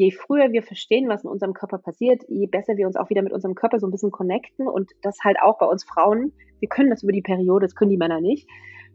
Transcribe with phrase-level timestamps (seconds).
[0.00, 3.20] je früher wir verstehen, was in unserem Körper passiert, je besser wir uns auch wieder
[3.20, 6.70] mit unserem Körper so ein bisschen connecten und das halt auch bei uns Frauen, wir
[6.70, 8.48] können das über die Periode, das können die Männer nicht.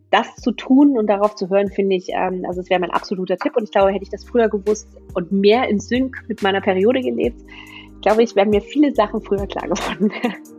[0.10, 3.38] Das zu tun und darauf zu hören, finde ich, ähm, also es wäre mein absoluter
[3.38, 6.62] Tipp und ich glaube, hätte ich das früher gewusst und mehr in Sync mit meiner
[6.62, 7.40] Periode gelebt,
[8.02, 10.12] glaube ich, wären mir viele Sachen früher klar geworden.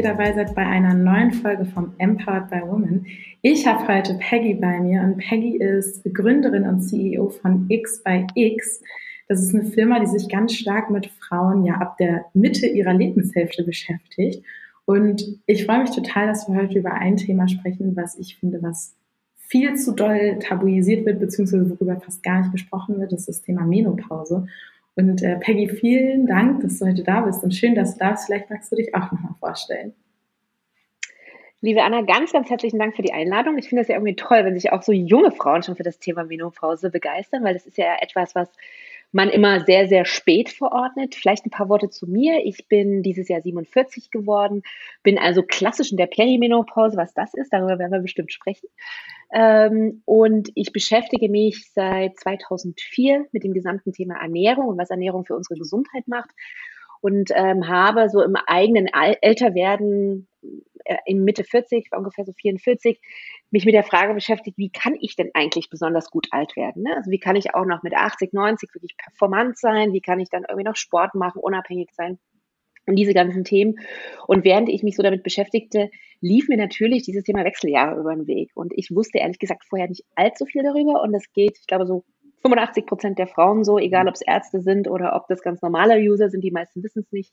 [0.00, 3.04] ihr dabei seid bei einer neuen Folge vom Empowered by Women.
[3.42, 8.26] Ich habe heute Peggy bei mir und Peggy ist Gründerin und CEO von X by
[8.34, 8.82] X.
[9.28, 12.94] Das ist eine Firma, die sich ganz stark mit Frauen ja ab der Mitte ihrer
[12.94, 14.42] Lebenshälfte beschäftigt.
[14.86, 18.62] Und ich freue mich total, dass wir heute über ein Thema sprechen, was ich finde,
[18.62, 18.96] was
[19.36, 23.42] viel zu doll tabuisiert wird, beziehungsweise worüber fast gar nicht gesprochen wird, das ist das
[23.42, 24.46] Thema Menopause.
[25.00, 28.10] Und äh, Peggy, vielen Dank, dass du heute da bist und schön, dass du da
[28.10, 28.26] bist.
[28.26, 29.94] Vielleicht magst du dich auch nochmal vorstellen.
[31.62, 33.56] Liebe Anna, ganz, ganz herzlichen Dank für die Einladung.
[33.56, 35.98] Ich finde es ja irgendwie toll, wenn sich auch so junge Frauen schon für das
[35.98, 38.50] Thema Menopause begeistern, weil das ist ja etwas, was
[39.12, 41.14] man immer sehr, sehr spät verordnet.
[41.14, 42.44] Vielleicht ein paar Worte zu mir.
[42.44, 44.62] Ich bin dieses Jahr 47 geworden,
[45.02, 48.68] bin also klassisch in der Perimenopause, was das ist, darüber werden wir bestimmt sprechen.
[49.32, 55.24] Ähm, und ich beschäftige mich seit 2004 mit dem gesamten Thema Ernährung und was Ernährung
[55.24, 56.30] für unsere Gesundheit macht
[57.00, 60.28] und ähm, habe so im eigenen Älterwerden
[60.84, 63.00] äh, in Mitte 40, ungefähr so 44,
[63.50, 66.82] mich mit der Frage beschäftigt, wie kann ich denn eigentlich besonders gut alt werden?
[66.82, 66.96] Ne?
[66.96, 69.92] Also wie kann ich auch noch mit 80, 90 wirklich performant sein?
[69.92, 72.18] Wie kann ich dann irgendwie noch Sport machen, unabhängig sein?
[72.86, 73.78] Und diese ganzen Themen.
[74.26, 75.90] Und während ich mich so damit beschäftigte,
[76.20, 78.50] lief mir natürlich dieses Thema Wechseljahre über den Weg.
[78.54, 81.02] Und ich wusste ehrlich gesagt vorher nicht allzu viel darüber.
[81.02, 82.04] Und es geht, ich glaube, so
[82.42, 85.98] 85 Prozent der Frauen so, egal ob es Ärzte sind oder ob das ganz normale
[86.00, 87.32] User sind, die meisten wissen es nicht,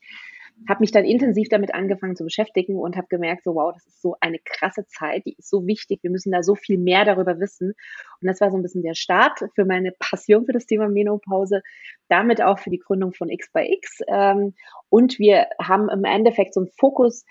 [0.68, 4.02] habe mich dann intensiv damit angefangen zu beschäftigen und habe gemerkt, so wow, das ist
[4.02, 7.38] so eine krasse Zeit, die ist so wichtig, wir müssen da so viel mehr darüber
[7.38, 7.74] wissen.
[8.20, 11.62] Und das war so ein bisschen der Start für meine Passion für das Thema Menopause,
[12.08, 14.00] damit auch für die Gründung von X by X.
[14.08, 14.54] Ähm,
[14.88, 17.24] und wir haben im Endeffekt so einen Fokus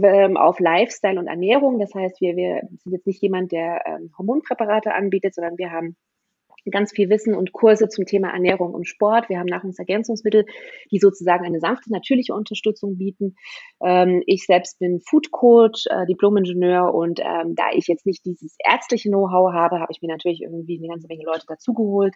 [0.00, 1.78] ähm, auf Lifestyle und Ernährung.
[1.78, 5.96] Das heißt, wir, wir sind jetzt nicht jemand, der ähm, Hormonpräparate anbietet, sondern wir haben
[6.70, 9.28] ganz viel Wissen und Kurse zum Thema Ernährung und Sport.
[9.28, 10.46] Wir haben Nahrungsergänzungsmittel,
[10.90, 13.36] die sozusagen eine sanfte, natürliche Unterstützung bieten.
[13.82, 18.56] Ähm, ich selbst bin Food Coach, äh, Diplom-Ingenieur und ähm, da ich jetzt nicht dieses
[18.64, 22.14] ärztliche Know-how habe, habe ich mir natürlich irgendwie eine ganze Menge Leute dazugeholt.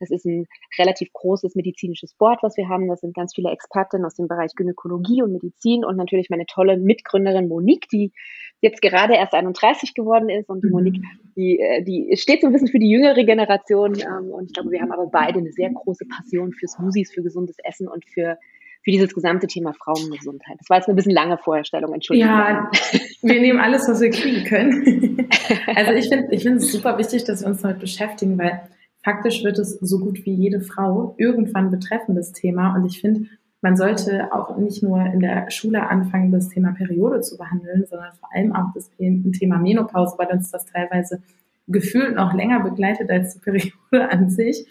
[0.00, 0.46] Das ist ein
[0.78, 2.88] relativ großes medizinisches Board, was wir haben.
[2.88, 6.76] Das sind ganz viele Experten aus dem Bereich Gynäkologie und Medizin und natürlich meine tolle
[6.76, 8.12] Mitgründerin Monique, die
[8.60, 10.72] jetzt gerade erst 31 geworden ist und die mhm.
[10.72, 11.02] Monique,
[11.36, 14.70] die, äh, die steht so ein bisschen für die jüngere Generation ähm, und ich glaube,
[14.70, 18.38] wir haben aber beide eine sehr große Passion für Smoothies, für gesundes Essen und für
[18.84, 20.56] für dieses gesamte Thema Frauengesundheit.
[20.58, 22.30] Das war jetzt eine bisschen lange Vorstellung, Entschuldigung.
[22.30, 22.70] Ja,
[23.22, 25.28] wir nehmen alles, was wir kriegen können.
[25.74, 28.62] Also ich finde ich finde es super wichtig, dass wir uns damit beschäftigen, weil
[29.02, 32.74] faktisch wird es so gut wie jede Frau irgendwann betreffen, das Thema.
[32.74, 33.28] Und ich finde,
[33.60, 38.12] man sollte auch nicht nur in der Schule anfangen, das Thema Periode zu behandeln, sondern
[38.14, 41.22] vor allem auch das Thema Menopause, weil uns das teilweise
[41.68, 43.72] gefühlt noch länger begleitet als die Periode
[44.10, 44.66] an sich.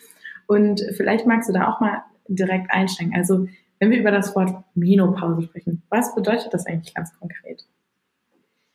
[0.47, 3.13] Und vielleicht magst du da auch mal direkt einsteigen.
[3.15, 3.47] Also,
[3.79, 7.65] wenn wir über das Wort Menopause sprechen, was bedeutet das eigentlich ganz konkret?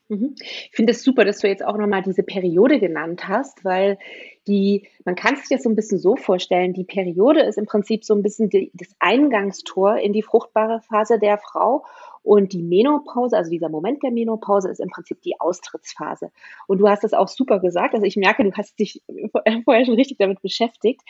[0.08, 0.34] Mhm.
[0.38, 3.98] Ich finde es das super, dass du jetzt auch nochmal diese Periode genannt hast, weil
[4.46, 8.04] die, man kann sich das so ein bisschen so vorstellen, die Periode ist im Prinzip
[8.04, 11.84] so ein bisschen die, das Eingangstor in die fruchtbare Phase der Frau
[12.26, 16.32] und die Menopause, also dieser Moment der Menopause ist im Prinzip die Austrittsphase.
[16.66, 19.00] Und du hast das auch super gesagt, also ich merke, du hast dich
[19.64, 21.02] vorher schon richtig damit beschäftigt.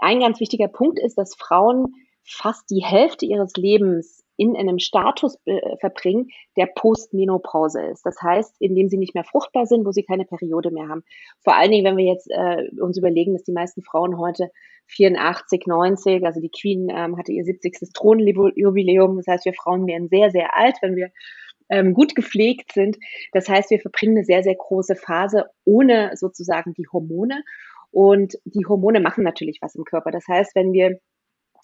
[0.00, 1.94] Ein ganz wichtiger Punkt ist, dass Frauen
[2.24, 8.04] fast die Hälfte ihres Lebens in einem Status äh, verbringen, der Postmenopause ist.
[8.04, 11.04] Das heißt, indem sie nicht mehr fruchtbar sind, wo sie keine Periode mehr haben.
[11.42, 14.50] Vor allen Dingen, wenn wir jetzt äh, uns überlegen, dass die meisten Frauen heute
[14.88, 17.92] 84, 90, also die Queen ähm, hatte ihr 70.
[17.94, 19.16] Thronjubiläum.
[19.16, 21.10] Das heißt, wir Frauen werden sehr, sehr alt, wenn wir
[21.68, 22.98] ähm, gut gepflegt sind.
[23.32, 27.42] Das heißt, wir verbringen eine sehr, sehr große Phase ohne sozusagen die Hormone.
[27.90, 30.10] Und die Hormone machen natürlich was im Körper.
[30.10, 30.98] Das heißt, wenn wir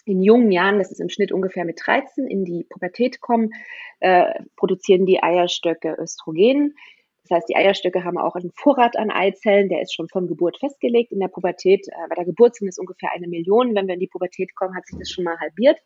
[0.05, 3.51] in jungen Jahren, das ist im Schnitt ungefähr mit 13, in die Pubertät kommen,
[3.99, 6.75] äh, produzieren die Eierstöcke Östrogen.
[7.23, 10.57] Das heißt, die Eierstöcke haben auch einen Vorrat an Eizellen, der ist schon von Geburt
[10.57, 11.11] festgelegt.
[11.11, 13.75] In der Pubertät, äh, bei der Geburt sind es ungefähr eine Million.
[13.75, 15.79] Wenn wir in die Pubertät kommen, hat sich das schon mal halbiert.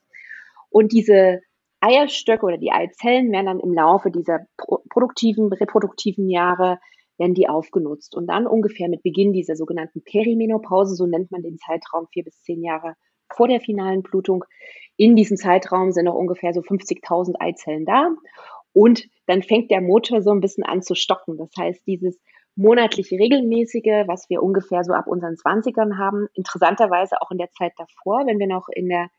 [0.70, 1.42] Und diese
[1.82, 4.40] Eierstöcke oder die Eizellen werden dann im Laufe dieser
[4.90, 6.80] produktiven, reproduktiven Jahre
[7.18, 8.16] werden die aufgenutzt.
[8.16, 12.42] Und dann ungefähr mit Beginn dieser sogenannten Perimenopause, so nennt man den Zeitraum vier bis
[12.42, 12.96] zehn Jahre
[13.36, 14.46] vor der finalen Blutung,
[14.98, 18.10] in diesem Zeitraum sind noch ungefähr so 50.000 Eizellen da.
[18.74, 21.38] Und dann fängt der Motor so ein bisschen an zu stocken.
[21.38, 22.20] Das heißt, dieses
[22.56, 27.74] monatliche regelmäßige, was wir ungefähr so ab unseren 20ern haben, interessanterweise auch in der Zeit
[27.78, 29.10] davor, wenn wir noch in der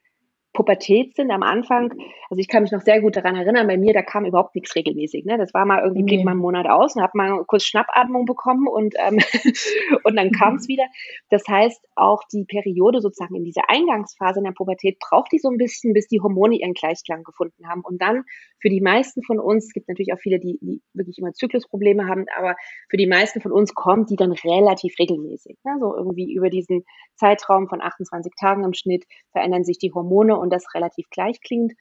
[0.57, 1.93] Pubertät sind am Anfang,
[2.31, 4.75] also ich kann mich noch sehr gut daran erinnern, bei mir, da kam überhaupt nichts
[4.75, 5.27] regelmäßig.
[5.27, 5.37] Ne?
[5.37, 8.67] Das war mal irgendwie, blieb mal einen Monat aus und habe mal kurz Schnappatmung bekommen
[8.67, 9.19] und, ähm,
[10.05, 10.73] und dann kam es mhm.
[10.73, 10.85] wieder.
[11.29, 15.51] Das heißt, auch die Periode sozusagen in dieser Eingangsphase in der Pubertät braucht die so
[15.51, 17.83] ein bisschen, bis die Hormone ihren Gleichklang gefunden haben.
[17.83, 18.25] Und dann
[18.59, 22.09] für die meisten von uns, es gibt natürlich auch viele, die, die wirklich immer Zyklusprobleme
[22.09, 22.57] haben, aber
[22.89, 25.59] für die meisten von uns kommt die dann relativ regelmäßig.
[25.65, 25.77] Ne?
[25.81, 26.85] So irgendwie über diesen
[27.17, 31.73] Zeitraum von 28 Tagen im Schnitt verändern sich die Hormone und das relativ gleich klingt.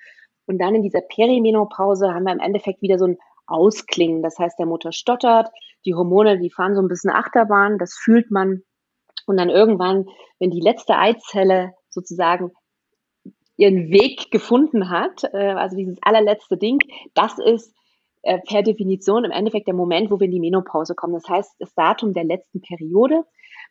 [0.45, 3.17] Und dann in dieser Perimenopause haben wir im Endeffekt wieder so ein
[3.47, 4.21] Ausklingen.
[4.21, 5.49] Das heißt, der Mutter stottert,
[5.85, 8.61] die Hormone, die fahren so ein bisschen Achterbahn, das fühlt man.
[9.27, 10.05] Und dann irgendwann,
[10.39, 12.51] wenn die letzte Eizelle sozusagen
[13.57, 16.79] ihren Weg gefunden hat, äh, also dieses allerletzte Ding,
[17.13, 17.73] das ist
[18.21, 21.13] äh, per Definition im Endeffekt der Moment, wo wir in die Menopause kommen.
[21.13, 23.23] Das heißt, das Datum der letzten Periode.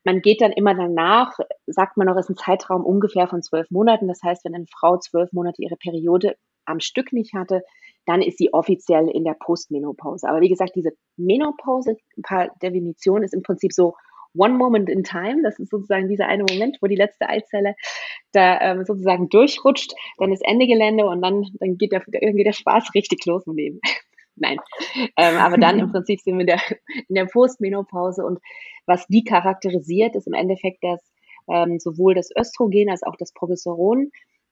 [0.05, 4.07] Man geht dann immer danach, sagt man noch, ist ein Zeitraum ungefähr von zwölf Monaten.
[4.07, 6.37] Das heißt, wenn eine Frau zwölf Monate ihre Periode
[6.67, 7.63] am Stück nicht hatte,
[8.07, 10.29] dann ist sie offiziell in der Postmenopause.
[10.29, 13.95] Aber wie gesagt, diese Menopause, per Definition, ist im Prinzip so
[14.37, 15.43] One Moment in Time.
[15.43, 17.75] Das ist sozusagen dieser eine Moment, wo die letzte Eizelle
[18.33, 19.95] da ähm, sozusagen durchrutscht.
[20.19, 23.55] Dann ist Ende Gelände und dann, dann geht, der, geht der Spaß richtig los im
[23.55, 23.81] Leben.
[24.37, 24.59] Nein.
[25.17, 26.61] Ähm, aber dann im Prinzip sind wir in der,
[27.09, 28.41] in der Postmenopause und
[28.87, 31.01] was die charakterisiert, ist im Endeffekt, dass
[31.49, 34.11] ähm, sowohl das Östrogen als auch das Progesteron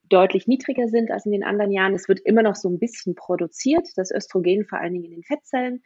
[0.09, 1.95] deutlich niedriger sind als in den anderen Jahren.
[1.95, 5.23] Es wird immer noch so ein bisschen produziert, das Östrogen vor allen Dingen in den
[5.23, 5.83] Fettzellen,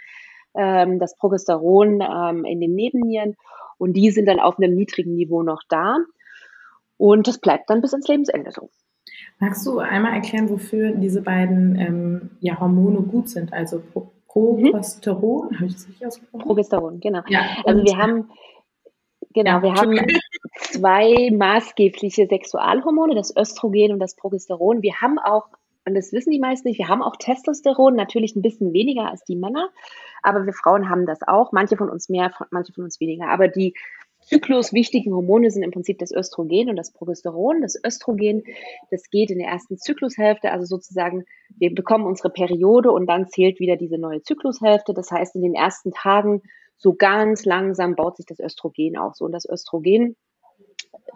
[0.54, 3.37] ähm, das Progesteron ähm, in den Nebennieren
[3.78, 5.99] und die sind dann auf einem niedrigen Niveau noch da.
[6.96, 8.70] Und das bleibt dann bis ins Lebensende so.
[9.38, 13.53] Magst du einmal erklären, wofür diese beiden ähm, ja, Hormone gut sind?
[13.53, 15.55] Also Pro Progesteron, mhm.
[15.56, 16.43] habe ich das richtig ausgesprochen?
[16.44, 17.23] Progesteron, genau.
[17.29, 18.29] Ja, also wir haben
[19.37, 19.99] Genau, wir haben
[20.55, 24.81] zwei maßgebliche Sexualhormone, das Östrogen und das Progesteron.
[24.81, 25.49] Wir haben auch,
[25.85, 29.25] und das wissen die meisten nicht, wir haben auch Testosteron, natürlich ein bisschen weniger als
[29.25, 29.69] die Männer,
[30.23, 31.52] aber wir Frauen haben das auch.
[31.52, 33.29] Manche von uns mehr, manche von uns weniger.
[33.29, 33.75] Aber die
[34.26, 37.62] zykluswichtigen Hormone sind im Prinzip das Östrogen und das Progesteron.
[37.62, 38.43] Das Östrogen,
[38.90, 41.25] das geht in der ersten Zyklushälfte, also sozusagen,
[41.58, 44.93] wir bekommen unsere Periode und dann zählt wieder diese neue Zyklushälfte.
[44.94, 46.43] Das heißt, in den ersten Tagen
[46.76, 49.14] so ganz langsam baut sich das Östrogen auf.
[49.14, 50.17] So, und das Östrogen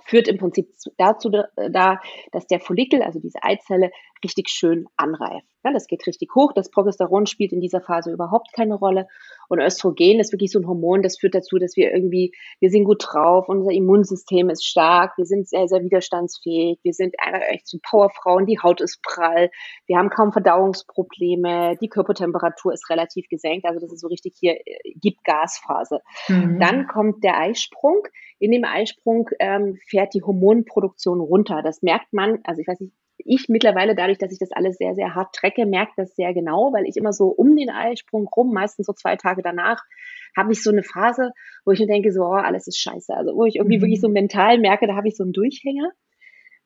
[0.05, 2.01] führt im Prinzip dazu da,
[2.33, 3.91] dass der Follikel, also diese Eizelle,
[4.25, 5.47] richtig schön anreift.
[5.62, 6.53] Ja, das geht richtig hoch.
[6.55, 9.07] Das Progesteron spielt in dieser Phase überhaupt keine Rolle.
[9.49, 12.85] Und Östrogen ist wirklich so ein Hormon, das führt dazu, dass wir irgendwie, wir sind
[12.85, 17.15] gut drauf, unser Immunsystem ist stark, wir sind sehr, sehr widerstandsfähig, wir sind
[17.51, 19.51] echt so Powerfrauen, die Haut ist prall,
[19.87, 23.67] wir haben kaum Verdauungsprobleme, die Körpertemperatur ist relativ gesenkt.
[23.67, 26.01] Also das ist so richtig hier, äh, gibt Gasphase.
[26.29, 26.59] Mhm.
[26.59, 28.07] Dann kommt der Eisprung.
[28.39, 31.61] In dem Eisprung ähm, fährt die Hormonproduktion runter.
[31.62, 34.95] Das merkt man, also ich weiß nicht, ich mittlerweile, dadurch, dass ich das alles sehr,
[34.95, 38.53] sehr hart trecke, merke das sehr genau, weil ich immer so um den Eisprung rum,
[38.53, 39.83] meistens so zwei Tage danach,
[40.37, 41.33] habe ich so eine Phase,
[41.65, 43.15] wo ich mir denke, so, oh, alles ist scheiße.
[43.15, 43.83] Also wo ich irgendwie mhm.
[43.83, 45.93] wirklich so mental merke, da habe ich so einen Durchhänger.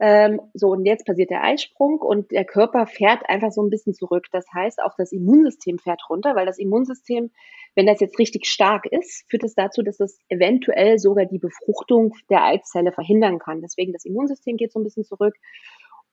[0.01, 3.95] Ähm, so, und jetzt passiert der Eisprung und der Körper fährt einfach so ein bisschen
[3.95, 4.27] zurück.
[4.33, 7.31] Das heißt, auch das Immunsystem fährt runter, weil das Immunsystem,
[7.77, 12.13] wenn das jetzt richtig stark ist, führt es dazu, dass es eventuell sogar die Befruchtung
[12.29, 13.61] der Eizelle verhindern kann.
[13.61, 15.37] Deswegen das Immunsystem geht so ein bisschen zurück.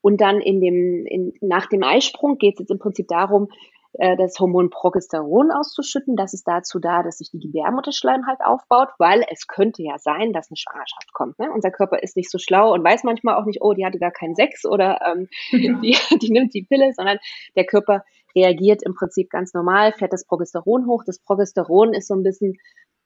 [0.02, 3.48] Und dann in dem, in, nach dem Eisprung geht es jetzt im Prinzip darum,
[3.94, 6.16] äh, das Hormon Progesteron auszuschütten.
[6.16, 10.50] Das ist dazu da, dass sich die Gebärmutterschleimhaut aufbaut, weil es könnte ja sein, dass
[10.50, 11.38] eine Schwangerschaft kommt.
[11.38, 11.50] Ne?
[11.52, 14.10] Unser Körper ist nicht so schlau und weiß manchmal auch nicht, oh, die hatte gar
[14.10, 17.18] keinen Sex oder ähm, die, die nimmt die Pille, sondern
[17.54, 18.04] der Körper
[18.34, 21.04] reagiert im Prinzip ganz normal, fährt das Progesteron hoch.
[21.04, 22.54] Das Progesteron ist so ein bisschen,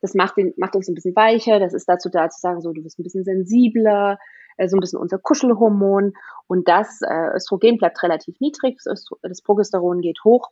[0.00, 2.72] das macht, den, macht uns ein bisschen weicher, das ist dazu da zu sagen, so,
[2.72, 4.18] du bist ein bisschen sensibler,
[4.56, 6.12] äh, so ein bisschen unser Kuschelhormon.
[6.46, 10.50] Und das äh, Östrogen bleibt relativ niedrig, das, das Progesteron geht hoch.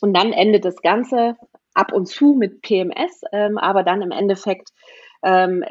[0.00, 1.36] Und dann endet das Ganze
[1.74, 4.70] ab und zu mit PMS, ähm, aber dann im Endeffekt,
[5.22, 5.64] ähm,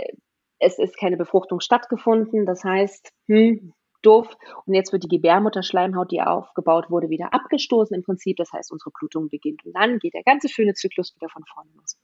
[0.59, 2.45] es ist keine Befruchtung stattgefunden.
[2.45, 4.27] Das heißt, hm, doof.
[4.65, 8.37] Und jetzt wird die Gebärmutterschleimhaut, die aufgebaut wurde, wieder abgestoßen im Prinzip.
[8.37, 9.65] Das heißt, unsere Blutung beginnt.
[9.65, 11.97] Und dann geht der ganze schöne Zyklus wieder von vorne los.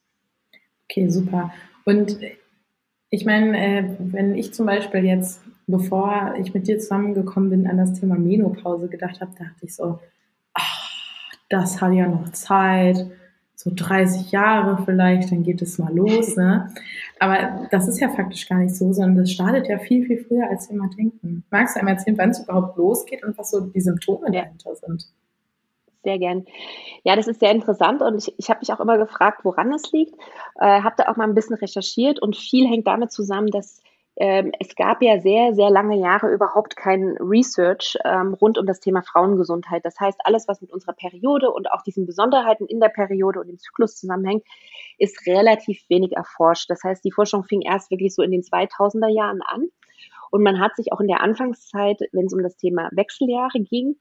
[0.90, 1.54] Okay, super.
[1.86, 2.20] Und
[3.14, 7.78] ich meine, äh, wenn ich zum Beispiel jetzt, bevor ich mit dir zusammengekommen bin, an
[7.78, 10.00] das Thema Menopause gedacht habe, dachte ich so,
[10.56, 10.92] ach,
[11.48, 13.06] das hat ja noch Zeit,
[13.54, 16.36] so 30 Jahre vielleicht, dann geht es mal los.
[16.38, 16.74] Ne?
[17.20, 20.50] Aber das ist ja faktisch gar nicht so, sondern das startet ja viel, viel früher,
[20.50, 21.44] als wir mal denken.
[21.52, 25.06] Magst du einmal erzählen, wann es überhaupt losgeht und was so die Symptome dahinter sind?
[26.04, 26.46] Sehr gern.
[27.04, 29.92] Ja, das ist sehr interessant und ich, ich habe mich auch immer gefragt, woran es
[29.92, 30.16] liegt.
[30.60, 33.82] Äh, habe da auch mal ein bisschen recherchiert und viel hängt damit zusammen, dass
[34.16, 38.80] ähm, es gab ja sehr, sehr lange Jahre überhaupt kein Research ähm, rund um das
[38.80, 39.84] Thema Frauengesundheit.
[39.86, 43.48] Das heißt, alles, was mit unserer Periode und auch diesen Besonderheiten in der Periode und
[43.48, 44.44] dem Zyklus zusammenhängt,
[45.00, 46.70] ist relativ wenig erforscht.
[46.70, 49.70] Das heißt, die Forschung fing erst wirklich so in den 2000er Jahren an.
[50.30, 53.96] Und man hat sich auch in der Anfangszeit, wenn es um das Thema Wechseljahre ging,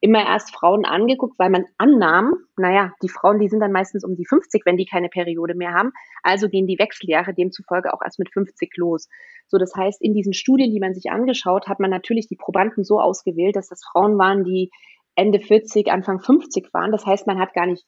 [0.00, 4.14] immer erst Frauen angeguckt, weil man annahm, naja, die Frauen, die sind dann meistens um
[4.14, 5.92] die 50, wenn die keine Periode mehr haben.
[6.22, 9.08] Also gehen die Wechseljahre demzufolge auch erst mit 50 los.
[9.48, 12.84] So, das heißt, in diesen Studien, die man sich angeschaut, hat man natürlich die Probanden
[12.84, 14.70] so ausgewählt, dass das Frauen waren, die
[15.16, 16.92] Ende 40, Anfang 50 waren.
[16.92, 17.84] Das heißt, man hat gar nicht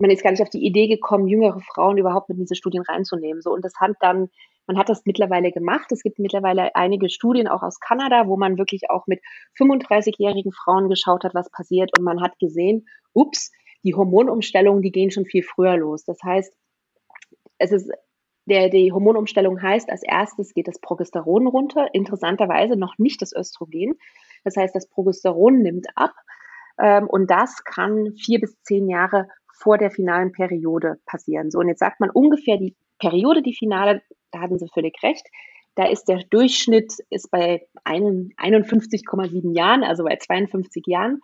[0.00, 2.82] man ist gar nicht auf die Idee gekommen, jüngere Frauen überhaupt mit in diese Studien
[2.82, 3.42] reinzunehmen.
[3.42, 4.30] So und das hat dann,
[4.66, 5.92] man hat das mittlerweile gemacht.
[5.92, 9.20] Es gibt mittlerweile einige Studien auch aus Kanada, wo man wirklich auch mit
[9.58, 13.52] 35-jährigen Frauen geschaut hat, was passiert und man hat gesehen, ups,
[13.84, 16.04] die Hormonumstellungen, die gehen schon viel früher los.
[16.04, 16.54] Das heißt,
[17.58, 17.90] es ist
[18.46, 23.94] der, die Hormonumstellung heißt, als erstes geht das Progesteron runter, interessanterweise noch nicht das Östrogen.
[24.44, 26.14] Das heißt, das Progesteron nimmt ab
[26.80, 29.28] ähm, und das kann vier bis zehn Jahre
[29.60, 31.50] vor der finalen Periode passieren.
[31.50, 35.26] So, und jetzt sagt man ungefähr die Periode, die finale, da hatten Sie völlig recht.
[35.74, 41.20] Da ist der Durchschnitt ist bei 51,7 Jahren, also bei 52 Jahren.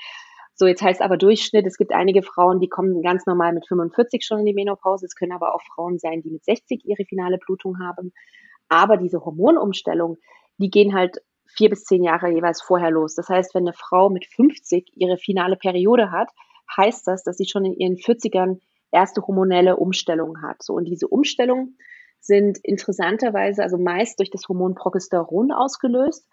[0.55, 4.25] So, jetzt heißt aber Durchschnitt, es gibt einige Frauen, die kommen ganz normal mit 45
[4.25, 5.07] schon in die Menopause.
[5.07, 8.13] Es können aber auch Frauen sein, die mit 60 ihre finale Blutung haben.
[8.69, 10.17] Aber diese Hormonumstellung,
[10.59, 13.15] die gehen halt vier bis zehn Jahre jeweils vorher los.
[13.15, 16.31] Das heißt, wenn eine Frau mit 50 ihre finale Periode hat,
[16.75, 20.63] heißt das, dass sie schon in ihren 40ern erste hormonelle Umstellungen hat.
[20.63, 21.77] So, und diese Umstellungen
[22.21, 26.27] sind interessanterweise, also meist durch das Hormon Progesteron ausgelöst.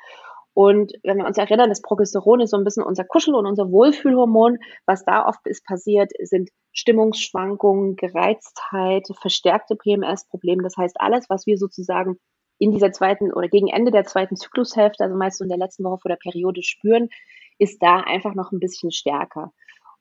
[0.56, 3.72] Und wenn wir uns erinnern, das Progesteron ist so ein bisschen unser Kuschel- und unser
[3.72, 4.60] Wohlfühlhormon.
[4.86, 10.62] Was da oft ist passiert, sind Stimmungsschwankungen, Gereiztheit, verstärkte PMS-Probleme.
[10.62, 12.18] Das heißt, alles, was wir sozusagen
[12.60, 15.84] in dieser zweiten oder gegen Ende der zweiten Zyklushälfte, also meist so in der letzten
[15.84, 17.10] Woche vor der Periode spüren,
[17.58, 19.52] ist da einfach noch ein bisschen stärker.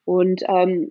[0.05, 0.91] Und ähm,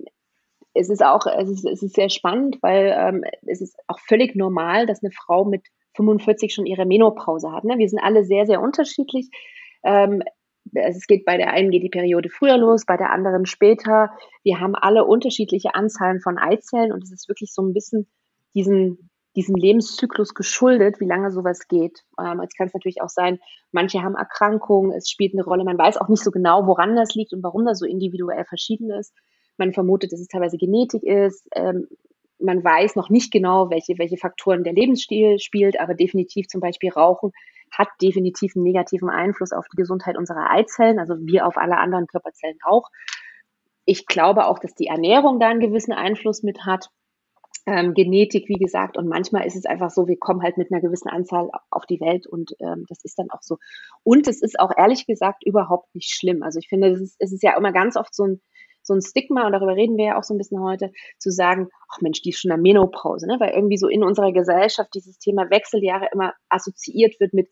[0.74, 4.36] es ist auch, es ist, es ist sehr spannend, weil ähm, es ist auch völlig
[4.36, 7.64] normal, dass eine Frau mit 45 schon ihre Menopause hat.
[7.64, 7.78] Ne?
[7.78, 9.30] Wir sind alle sehr, sehr unterschiedlich.
[9.84, 10.24] Ähm,
[10.74, 14.12] es geht bei der einen geht die Periode früher los, bei der anderen später.
[14.44, 18.08] Wir haben alle unterschiedliche Anzahlen von Eizellen und es ist wirklich so ein bisschen
[18.54, 22.04] diesen, diesem Lebenszyklus geschuldet, wie lange sowas geht.
[22.20, 23.40] Ähm, jetzt kann es natürlich auch sein,
[23.72, 25.64] manche haben Erkrankungen, es spielt eine Rolle.
[25.64, 28.92] Man weiß auch nicht so genau, woran das liegt und warum das so individuell verschieden
[28.92, 29.14] ist.
[29.58, 31.48] Man vermutet, dass es teilweise Genetik ist.
[31.56, 31.88] Ähm,
[32.40, 36.92] man weiß noch nicht genau, welche, welche Faktoren der Lebensstil spielt, aber definitiv zum Beispiel
[36.92, 37.32] Rauchen
[37.72, 42.08] hat definitiv einen negativen Einfluss auf die Gesundheit unserer Eizellen, also wie auf alle anderen
[42.08, 42.90] Körperzellen auch.
[43.86, 46.90] Ich glaube auch, dass die Ernährung da einen gewissen Einfluss mit hat.
[47.68, 50.82] Ähm, Genetik, wie gesagt, und manchmal ist es einfach so, wir kommen halt mit einer
[50.82, 53.58] gewissen Anzahl auf die Welt und ähm, das ist dann auch so.
[54.04, 56.42] Und es ist auch ehrlich gesagt überhaupt nicht schlimm.
[56.42, 58.42] Also ich finde, es ist, es ist ja immer ganz oft so ein,
[58.82, 61.70] so ein Stigma, und darüber reden wir ja auch so ein bisschen heute, zu sagen,
[61.92, 63.38] ach Mensch, die ist schon in Menopause, ne?
[63.40, 67.48] weil irgendwie so in unserer Gesellschaft dieses Thema Wechseljahre immer assoziiert wird mit,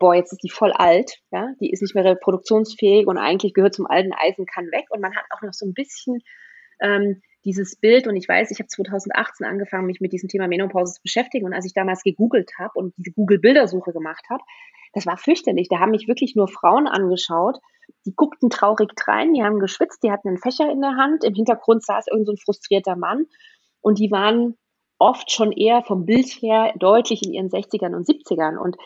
[0.00, 3.74] boah, jetzt ist die voll alt, ja, die ist nicht mehr reproduktionsfähig und eigentlich gehört
[3.74, 4.86] zum alten Eisen, kann weg.
[4.90, 6.18] Und man hat auch noch so ein bisschen
[6.80, 10.94] ähm, dieses Bild, und ich weiß, ich habe 2018 angefangen, mich mit diesem Thema Menopause
[10.94, 11.46] zu beschäftigen.
[11.46, 14.42] Und als ich damals gegoogelt habe und diese Google-Bildersuche gemacht habe,
[14.92, 15.68] das war fürchterlich.
[15.68, 17.58] Da haben mich wirklich nur Frauen angeschaut,
[18.06, 21.34] die guckten traurig rein, die haben geschwitzt, die hatten einen Fächer in der Hand, im
[21.34, 23.26] Hintergrund saß irgend so ein frustrierter Mann
[23.80, 24.56] und die waren
[24.98, 28.56] oft schon eher vom Bild her deutlich in ihren 60ern und 70ern.
[28.56, 28.76] Und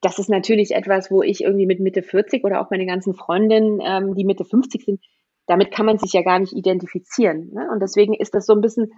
[0.00, 3.80] das ist natürlich etwas, wo ich irgendwie mit Mitte 40 oder auch meine ganzen Freundinnen,
[3.82, 5.00] ähm, die Mitte 50 sind,
[5.46, 7.50] damit kann man sich ja gar nicht identifizieren.
[7.52, 7.68] Ne?
[7.70, 8.92] Und deswegen ist das so ein bisschen,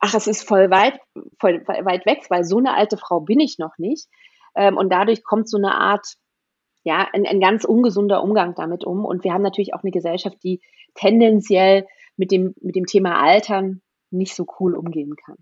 [0.00, 1.00] ach, es ist voll weit,
[1.38, 4.06] voll weit weg, weil so eine alte Frau bin ich noch nicht.
[4.54, 6.06] Ähm, und dadurch kommt so eine Art,
[6.84, 9.04] ja, ein, ein ganz ungesunder Umgang damit um.
[9.04, 10.60] Und wir haben natürlich auch eine Gesellschaft, die
[10.94, 15.36] tendenziell mit dem, mit dem Thema Altern nicht so cool umgehen kann.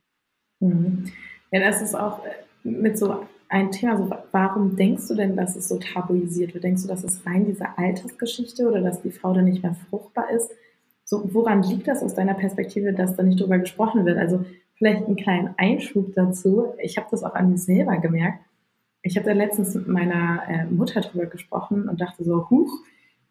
[0.60, 1.12] Mhm.
[1.50, 2.30] Ja, das ist auch äh,
[2.68, 6.64] mit so ein Thema, so, warum denkst du denn, dass es so tabuisiert wird?
[6.64, 10.30] Denkst du, dass es rein diese Altersgeschichte oder dass die Frau dann nicht mehr fruchtbar
[10.30, 10.50] ist?
[11.04, 14.18] So, woran liegt das aus deiner Perspektive, dass da nicht drüber gesprochen wird?
[14.18, 14.44] Also
[14.76, 16.74] Vielleicht einen kleinen Einschub dazu.
[16.78, 18.44] Ich habe das auch an mir selber gemerkt.
[19.02, 22.70] Ich habe da letztens mit meiner äh, Mutter drüber gesprochen und dachte so, huch,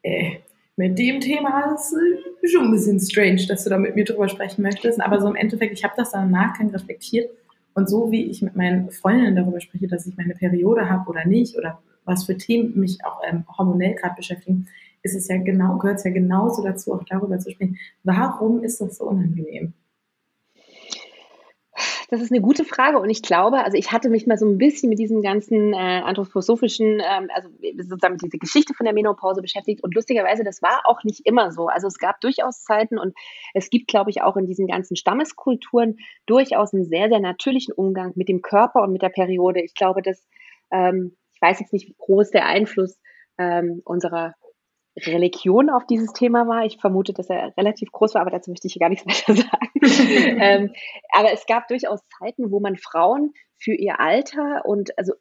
[0.01, 0.37] äh,
[0.75, 4.27] mit dem Thema ist äh, schon ein bisschen strange, dass du da mit mir drüber
[4.27, 4.99] sprechen möchtest.
[5.01, 7.29] Aber so im Endeffekt, ich habe das dann im Nachgang reflektiert.
[7.75, 11.25] Und so wie ich mit meinen Freundinnen darüber spreche, dass ich meine Periode habe oder
[11.25, 14.67] nicht, oder was für Themen mich auch ähm, hormonell gerade beschäftigen,
[15.03, 17.77] ist es ja genau, gehört es ja genauso dazu, auch darüber zu sprechen.
[18.03, 19.73] Warum ist das so unangenehm?
[22.09, 24.57] Das ist eine gute Frage und ich glaube, also ich hatte mich mal so ein
[24.57, 29.41] bisschen mit diesem ganzen äh, anthroposophischen, ähm, also sozusagen mit dieser Geschichte von der Menopause
[29.41, 31.67] beschäftigt und lustigerweise, das war auch nicht immer so.
[31.67, 33.15] Also es gab durchaus Zeiten und
[33.53, 35.97] es gibt, glaube ich, auch in diesen ganzen Stammeskulturen
[36.27, 39.61] durchaus einen sehr, sehr natürlichen Umgang mit dem Körper und mit der Periode.
[39.61, 40.27] Ich glaube, dass,
[40.71, 42.99] ähm, ich weiß jetzt nicht, wie groß der Einfluss
[43.37, 44.35] ähm, unserer
[44.97, 46.65] Religion auf dieses Thema war.
[46.65, 49.35] Ich vermute, dass er relativ groß war, aber dazu möchte ich hier gar nichts weiter
[49.35, 49.71] sagen.
[50.41, 50.73] ähm,
[51.11, 55.13] aber es gab durchaus Zeiten, wo man Frauen für ihr Alter und also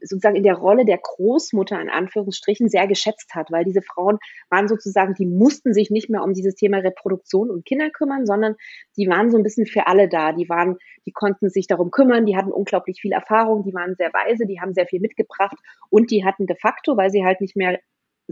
[0.00, 4.18] sozusagen in der Rolle der Großmutter in Anführungsstrichen sehr geschätzt hat, weil diese Frauen
[4.50, 8.56] waren sozusagen, die mussten sich nicht mehr um dieses Thema Reproduktion und Kinder kümmern, sondern
[8.96, 10.32] die waren so ein bisschen für alle da.
[10.32, 14.12] Die waren, die konnten sich darum kümmern, die hatten unglaublich viel Erfahrung, die waren sehr
[14.12, 15.56] weise, die haben sehr viel mitgebracht
[15.88, 17.78] und die hatten de facto, weil sie halt nicht mehr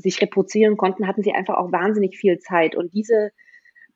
[0.00, 2.76] sich reproduzieren konnten, hatten sie einfach auch wahnsinnig viel Zeit.
[2.76, 3.30] Und diese,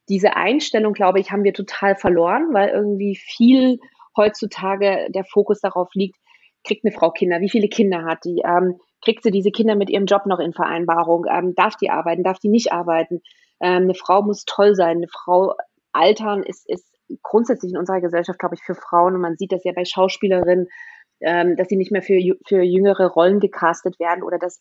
[0.09, 3.79] diese Einstellung, glaube ich, haben wir total verloren, weil irgendwie viel
[4.17, 6.17] heutzutage der Fokus darauf liegt,
[6.65, 9.91] kriegt eine Frau Kinder, wie viele Kinder hat die, ähm, kriegt sie diese Kinder mit
[9.91, 13.21] ihrem Job noch in Vereinbarung, ähm, darf die arbeiten, darf die nicht arbeiten,
[13.61, 15.55] ähm, eine Frau muss toll sein, eine Frau
[15.93, 16.87] altern ist, ist
[17.23, 20.69] grundsätzlich in unserer Gesellschaft, glaube ich, für Frauen, und man sieht das ja bei Schauspielerinnen,
[21.21, 24.61] ähm, dass sie nicht mehr für, für jüngere Rollen gecastet werden oder dass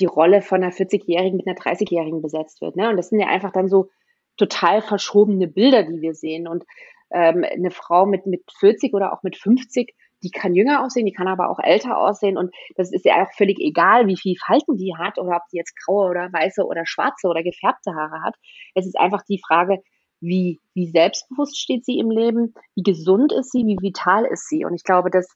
[0.00, 2.76] die Rolle von einer 40-Jährigen mit einer 30-Jährigen besetzt wird.
[2.76, 2.88] Ne?
[2.88, 3.90] Und das sind ja einfach dann so
[4.36, 6.48] total verschobene Bilder, die wir sehen.
[6.48, 6.64] Und
[7.10, 11.12] ähm, eine Frau mit, mit 40 oder auch mit 50, die kann jünger aussehen, die
[11.12, 12.36] kann aber auch älter aussehen.
[12.36, 15.56] Und das ist ja auch völlig egal, wie viel Falten die hat oder ob die
[15.56, 18.34] jetzt graue oder weiße oder schwarze oder gefärbte Haare hat.
[18.74, 19.78] Es ist einfach die Frage,
[20.20, 24.64] wie, wie selbstbewusst steht sie im Leben, wie gesund ist sie, wie vital ist sie.
[24.64, 25.28] Und ich glaube, dass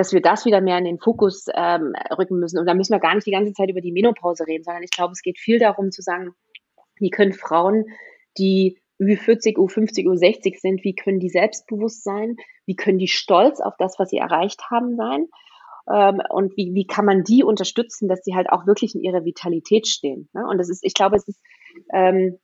[0.00, 2.58] dass wir das wieder mehr in den Fokus ähm, rücken müssen.
[2.58, 4.90] Und da müssen wir gar nicht die ganze Zeit über die Menopause reden, sondern ich
[4.90, 6.30] glaube, es geht viel darum zu sagen,
[6.96, 7.84] wie können Frauen,
[8.38, 12.36] die Ü40, U50, U60 sind, wie können die selbstbewusst sein?
[12.64, 15.26] Wie können die stolz auf das, was sie erreicht haben, sein?
[15.92, 19.26] Ähm, und wie, wie kann man die unterstützen, dass sie halt auch wirklich in ihrer
[19.26, 20.30] Vitalität stehen?
[20.32, 20.46] Ne?
[20.48, 21.40] Und das ist, ich glaube, es ist
[21.92, 22.38] ähm,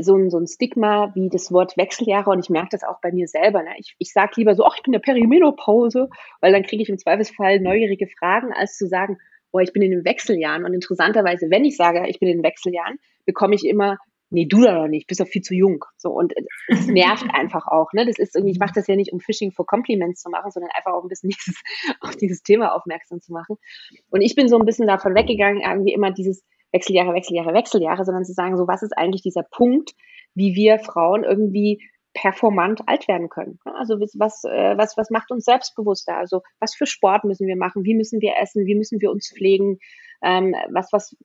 [0.00, 3.12] so ein, so ein Stigma wie das Wort Wechseljahre und ich merke das auch bei
[3.12, 3.62] mir selber.
[3.62, 3.70] Ne?
[3.78, 6.08] Ich, ich sage lieber so, ach, ich bin in der Perimenopause,
[6.40, 9.18] weil dann kriege ich im Zweifelsfall neugierige Fragen, als zu sagen,
[9.52, 10.64] oh, ich bin in den Wechseljahren.
[10.64, 13.98] Und interessanterweise, wenn ich sage, ich bin in den Wechseljahren, bekomme ich immer,
[14.30, 15.84] nee, du da noch nicht, bist doch viel zu jung.
[15.96, 16.34] So, und
[16.68, 17.92] es nervt einfach auch.
[17.92, 18.06] Ne?
[18.06, 20.70] Das ist irgendwie, ich mache das ja nicht, um Phishing for Compliments zu machen, sondern
[20.74, 21.60] einfach auch ein bisschen dieses,
[22.00, 23.56] auf dieses Thema aufmerksam zu machen.
[24.10, 28.24] Und ich bin so ein bisschen davon weggegangen, irgendwie immer dieses, Wechseljahre, Wechseljahre, Wechseljahre, sondern
[28.24, 29.92] zu sagen, so was ist eigentlich dieser Punkt,
[30.34, 31.80] wie wir Frauen irgendwie
[32.14, 33.58] performant alt werden können.
[33.64, 36.16] Also was, äh, was, was macht uns selbstbewusster?
[36.16, 37.84] Also was für Sport müssen wir machen?
[37.84, 38.66] Wie müssen wir essen?
[38.66, 39.78] Wie müssen wir uns pflegen?
[40.22, 41.16] Ähm, was, was,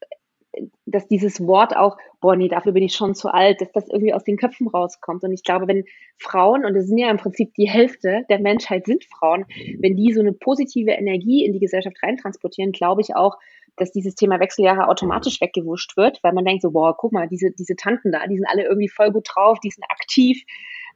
[0.86, 4.14] dass dieses Wort auch, boah, nee, dafür bin ich schon zu alt, dass das irgendwie
[4.14, 5.24] aus den Köpfen rauskommt.
[5.24, 5.86] Und ich glaube, wenn
[6.18, 9.46] Frauen, und das sind ja im Prinzip die Hälfte der Menschheit sind Frauen,
[9.80, 13.38] wenn die so eine positive Energie in die Gesellschaft reintransportieren, glaube ich auch,
[13.78, 17.52] dass dieses Thema Wechseljahre automatisch weggewuscht wird, weil man denkt so, boah, guck mal, diese,
[17.52, 20.44] diese Tanten da, die sind alle irgendwie voll gut drauf, die sind aktiv,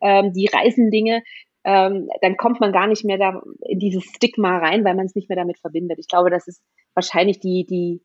[0.02, 1.24] ähm, die reisen Dinge,
[1.64, 5.16] ähm, dann kommt man gar nicht mehr da in dieses Stigma rein, weil man es
[5.16, 6.00] nicht mehr damit verbindet.
[6.00, 6.64] Ich glaube, das ist
[6.94, 8.02] wahrscheinlich die, die,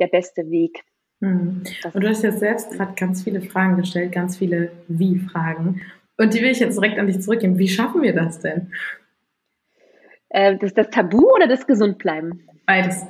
[0.00, 0.82] der beste Weg.
[1.20, 1.62] Mhm.
[1.92, 5.82] Und du hast ja selbst gerade ganz viele Fragen gestellt, ganz viele Wie-Fragen.
[6.16, 7.58] Und die will ich jetzt direkt an dich zurückgeben.
[7.58, 8.72] Wie schaffen wir das denn?
[10.30, 12.48] Äh, das, das Tabu oder das Gesundbleiben?
[12.66, 13.06] Beides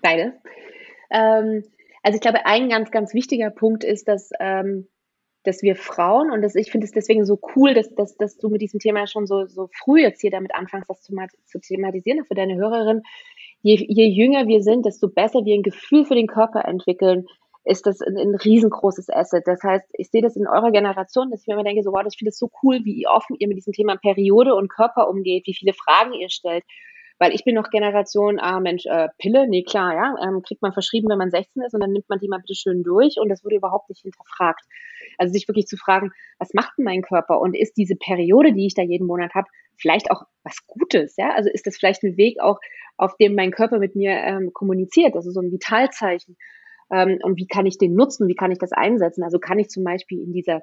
[0.00, 0.32] beides.
[1.10, 1.64] Ähm,
[2.02, 4.88] also ich glaube, ein ganz, ganz wichtiger Punkt ist, dass, ähm,
[5.42, 8.48] dass wir Frauen, und das, ich finde es deswegen so cool, dass, dass, dass du
[8.48, 11.14] mit diesem Thema schon so, so früh jetzt hier damit anfängst, das zu,
[11.46, 13.02] zu thematisieren für deine Hörerin.
[13.62, 17.26] Je, je jünger wir sind, desto besser wir ein Gefühl für den Körper entwickeln,
[17.64, 19.46] ist das ein, ein riesengroßes Asset.
[19.46, 22.02] Das heißt, ich sehe das in eurer Generation, dass ich mir immer denke, so, wow,
[22.08, 25.46] ich finde es so cool, wie offen ihr mit diesem Thema Periode und Körper umgeht,
[25.46, 26.64] wie viele Fragen ihr stellt
[27.20, 30.72] weil ich bin noch Generation, ah Mensch, äh, Pille, nee klar, ja, ähm, kriegt man
[30.72, 33.28] verschrieben, wenn man 16 ist und dann nimmt man die mal bitte schön durch und
[33.28, 34.64] das wurde überhaupt nicht hinterfragt.
[35.18, 38.66] Also sich wirklich zu fragen, was macht denn mein Körper und ist diese Periode, die
[38.66, 41.34] ich da jeden Monat habe, vielleicht auch was Gutes, ja?
[41.34, 42.58] Also ist das vielleicht ein Weg auch,
[42.96, 46.38] auf dem mein Körper mit mir ähm, kommuniziert, also so ein Vitalzeichen.
[46.90, 49.24] Ähm, und wie kann ich den nutzen, wie kann ich das einsetzen?
[49.24, 50.62] Also kann ich zum Beispiel in dieser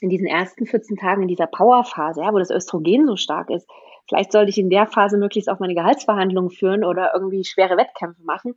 [0.00, 3.68] in diesen ersten 14 Tagen, in dieser Powerphase, ja, wo das Östrogen so stark ist,
[4.08, 8.22] vielleicht sollte ich in der Phase möglichst auch meine Gehaltsverhandlungen führen oder irgendwie schwere Wettkämpfe
[8.22, 8.54] machen,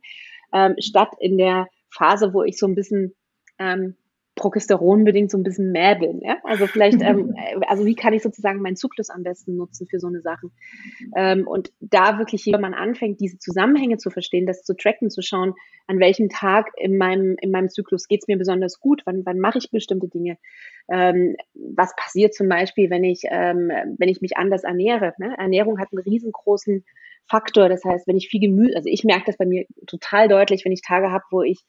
[0.52, 3.14] ähm, statt in der Phase, wo ich so ein bisschen
[3.58, 3.96] ähm,
[4.42, 6.20] progesteronbedingt so ein bisschen mehr bin.
[6.20, 6.38] Ja?
[6.42, 7.36] Also vielleicht, ähm,
[7.68, 10.50] also wie kann ich sozusagen meinen Zyklus am besten nutzen für so eine Sachen?
[11.14, 15.22] Ähm, und da wirklich, wenn man anfängt, diese Zusammenhänge zu verstehen, das zu tracken, zu
[15.22, 15.54] schauen,
[15.86, 19.38] an welchem Tag in meinem, in meinem Zyklus geht es mir besonders gut, wann, wann
[19.38, 20.38] mache ich bestimmte Dinge,
[20.90, 25.14] ähm, was passiert zum Beispiel, wenn ich, ähm, wenn ich mich anders ernähre.
[25.18, 25.36] Ne?
[25.38, 26.84] Ernährung hat einen riesengroßen
[27.30, 27.68] Faktor.
[27.68, 30.72] Das heißt, wenn ich viel Gemüse, also ich merke das bei mir total deutlich, wenn
[30.72, 31.60] ich Tage habe, wo ich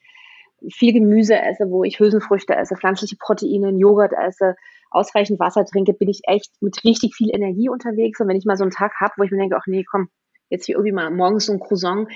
[0.72, 4.56] viel Gemüse esse, wo ich Hülsenfrüchte esse, pflanzliche Proteine, Joghurt esse,
[4.92, 8.20] ausreichend Wasser trinke, bin ich echt mit richtig viel Energie unterwegs.
[8.20, 10.10] Und wenn ich mal so einen Tag habe, wo ich mir denke, ach nee, komm,
[10.50, 12.08] jetzt hier irgendwie mal morgens so ein Croissant,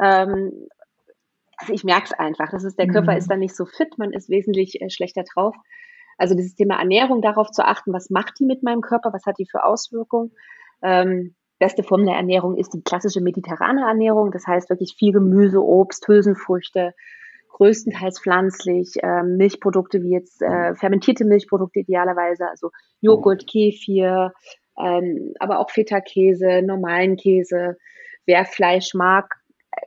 [0.00, 0.66] ähm,
[1.56, 2.50] also ich merke es einfach.
[2.50, 3.18] Das ist, der Körper mhm.
[3.18, 5.54] ist dann nicht so fit, man ist wesentlich äh, schlechter drauf.
[6.18, 9.38] Also dieses Thema Ernährung, darauf zu achten, was macht die mit meinem Körper, was hat
[9.38, 10.32] die für Auswirkungen.
[10.82, 15.62] Ähm, beste Form der Ernährung ist die klassische mediterrane Ernährung, das heißt wirklich viel Gemüse,
[15.62, 16.94] Obst, Hülsenfrüchte,
[17.52, 24.32] größtenteils pflanzlich, äh, Milchprodukte wie jetzt äh, fermentierte Milchprodukte idealerweise, also Joghurt, Kefir,
[24.78, 27.76] ähm, aber auch Feta-Käse, normalen Käse.
[28.26, 29.34] Wer Fleisch mag,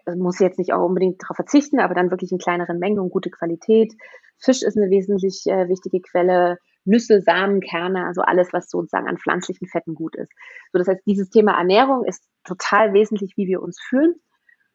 [0.05, 3.09] äh, muss jetzt nicht auch unbedingt darauf verzichten, aber dann wirklich in kleineren Mengen und
[3.09, 3.93] gute Qualität.
[4.37, 6.57] Fisch ist eine wesentlich äh, wichtige Quelle.
[6.87, 10.31] Nüsse, Samen, Kerne, also alles, was sozusagen an pflanzlichen Fetten gut ist.
[10.71, 14.13] So, das heißt, dieses Thema Ernährung ist total wesentlich, wie wir uns fühlen.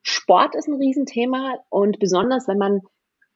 [0.02, 2.80] Sport ist ein Riesenthema und besonders wenn man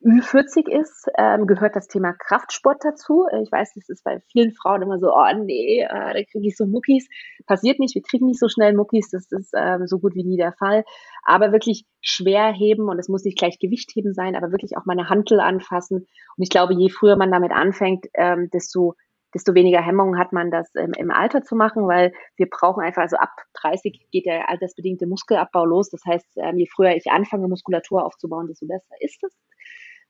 [0.04, 3.24] Ü40 ist, ähm, gehört das Thema Kraftsport dazu.
[3.42, 6.56] Ich weiß, das ist bei vielen Frauen immer so, oh nee, äh, da kriege ich
[6.58, 7.08] so Muckis.
[7.46, 10.36] Passiert nicht, wir kriegen nicht so schnell Muckis, das ist ähm, so gut wie nie
[10.36, 10.84] der Fall.
[11.24, 14.84] Aber wirklich schwer heben und es muss nicht gleich Gewicht heben sein, aber wirklich auch
[14.84, 16.06] meine Hantel anfassen.
[16.36, 18.96] Und ich glaube, je früher man damit anfängt, ähm, desto
[19.34, 23.02] desto weniger Hemmungen hat man, das im, im Alter zu machen, weil wir brauchen einfach,
[23.02, 25.90] also ab 30 geht der altersbedingte Muskelabbau los.
[25.90, 29.36] Das heißt, ähm, je früher ich anfange, Muskulatur aufzubauen, desto besser ist es.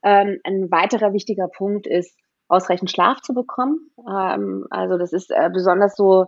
[0.03, 3.91] Ähm, ein weiterer wichtiger Punkt ist, ausreichend Schlaf zu bekommen.
[3.99, 6.27] Ähm, also das ist äh, besonders so,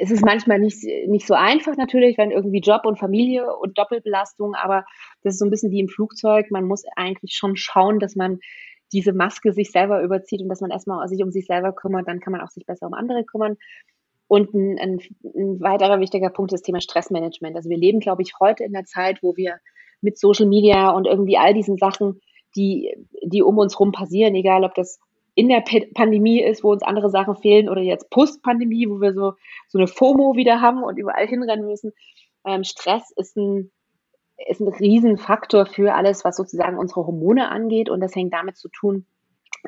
[0.00, 4.54] es ist manchmal nicht, nicht so einfach natürlich, wenn irgendwie Job und Familie und Doppelbelastung,
[4.54, 4.84] aber
[5.22, 6.50] das ist so ein bisschen wie im Flugzeug.
[6.50, 8.38] Man muss eigentlich schon schauen, dass man
[8.92, 12.20] diese Maske sich selber überzieht und dass man erstmal sich um sich selber kümmert, dann
[12.20, 13.56] kann man auch sich besser um andere kümmern.
[14.28, 17.56] Und ein, ein, ein weiterer wichtiger Punkt ist das Thema Stressmanagement.
[17.56, 19.58] Also wir leben, glaube ich, heute in der Zeit, wo wir
[20.00, 22.20] mit Social Media und irgendwie all diesen Sachen,
[22.54, 24.98] die, die um uns rum passieren, egal ob das
[25.34, 29.12] in der P Pandemie ist, wo uns andere Sachen fehlen oder jetzt Post-Pandemie, wo wir
[29.12, 29.34] so,
[29.68, 31.92] so eine FOMO wieder haben und überall hinrennen müssen.
[32.44, 33.70] Ähm, Stress ist ein,
[34.46, 37.90] ist ein Riesenfaktor für alles, was sozusagen unsere Hormone angeht.
[37.90, 39.06] Und das hängt damit zu tun,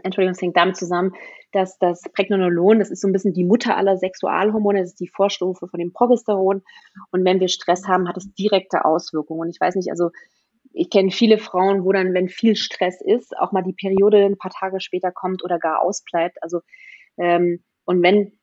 [0.02, 1.14] Entschuldigung, es hängt damit zusammen,
[1.52, 5.08] dass das Pregnenolon, das ist so ein bisschen die Mutter aller Sexualhormone, das ist die
[5.08, 6.62] Vorstufe von dem Progesteron.
[7.10, 9.40] Und wenn wir Stress haben, hat es direkte Auswirkungen.
[9.40, 10.10] Und ich weiß nicht, also
[10.72, 14.38] ich kenne viele Frauen, wo dann, wenn viel Stress ist, auch mal die Periode ein
[14.38, 16.42] paar Tage später kommt oder gar ausbleibt.
[16.42, 16.60] Also
[17.18, 18.38] ähm, und wenn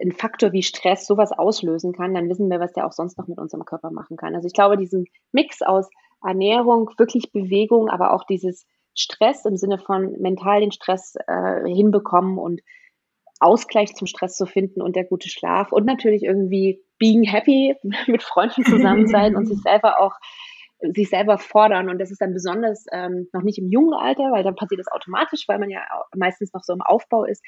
[0.00, 3.26] ein Faktor wie Stress sowas auslösen kann, dann wissen wir, was der auch sonst noch
[3.26, 4.34] mit unserem Körper machen kann.
[4.34, 5.88] Also ich glaube, diesen Mix aus
[6.22, 12.38] Ernährung, wirklich Bewegung, aber auch dieses Stress im Sinne von mental den Stress äh, hinbekommen
[12.38, 12.60] und
[13.40, 17.74] Ausgleich zum Stress zu finden und der gute Schlaf und natürlich irgendwie being happy
[18.06, 20.14] mit Freunden zusammen sein und sich selber auch
[20.82, 24.42] sich selber fordern und das ist dann besonders ähm, noch nicht im jungen Alter, weil
[24.42, 25.82] dann passiert das automatisch, weil man ja
[26.16, 27.44] meistens noch so im Aufbau ist,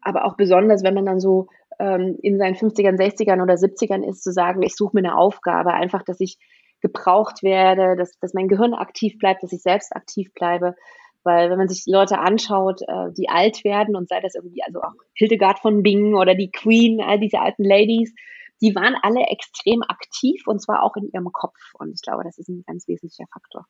[0.00, 1.46] aber auch besonders, wenn man dann so
[1.80, 5.72] ähm, in seinen 50ern, 60ern oder 70ern ist, zu sagen, ich suche mir eine Aufgabe,
[5.72, 6.38] einfach, dass ich
[6.80, 10.74] gebraucht werde, dass, dass mein Gehirn aktiv bleibt, dass ich selbst aktiv bleibe.
[11.22, 14.80] Weil wenn man sich Leute anschaut, äh, die alt werden und sei das irgendwie, also
[14.80, 18.14] auch Hildegard von Bingen oder die Queen, all diese alten Ladies,
[18.62, 21.58] die waren alle extrem aktiv und zwar auch in ihrem Kopf.
[21.78, 23.66] Und ich glaube, das ist ein ganz wesentlicher Faktor.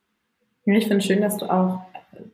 [0.65, 1.81] Ja, ich finde es schön, dass du auch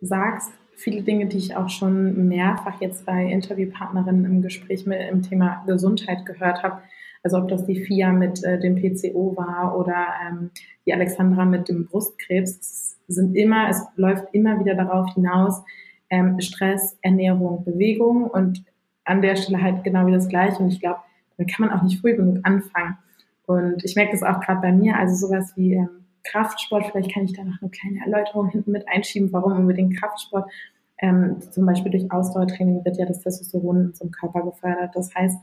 [0.00, 5.22] sagst, viele Dinge, die ich auch schon mehrfach jetzt bei Interviewpartnerinnen im Gespräch mit im
[5.22, 6.82] Thema Gesundheit gehört habe.
[7.22, 10.50] Also ob das die FIA mit äh, dem PCO war oder ähm,
[10.86, 15.62] die Alexandra mit dem Brustkrebs, sind immer, es läuft immer wieder darauf hinaus,
[16.10, 18.64] ähm, Stress, Ernährung, Bewegung und
[19.04, 20.58] an der Stelle halt genau wie das Gleiche.
[20.62, 21.00] Und ich glaube,
[21.38, 22.98] da kann man auch nicht früh genug anfangen.
[23.46, 27.24] Und ich merke das auch gerade bei mir, also sowas wie ähm, Kraftsport, vielleicht kann
[27.24, 30.50] ich da noch eine kleine Erläuterung hinten mit einschieben, warum unbedingt Kraftsport.
[30.98, 34.94] Ähm, zum Beispiel durch Ausdauertraining wird ja das Testosteron unserem Körper gefördert.
[34.94, 35.38] Das heißt,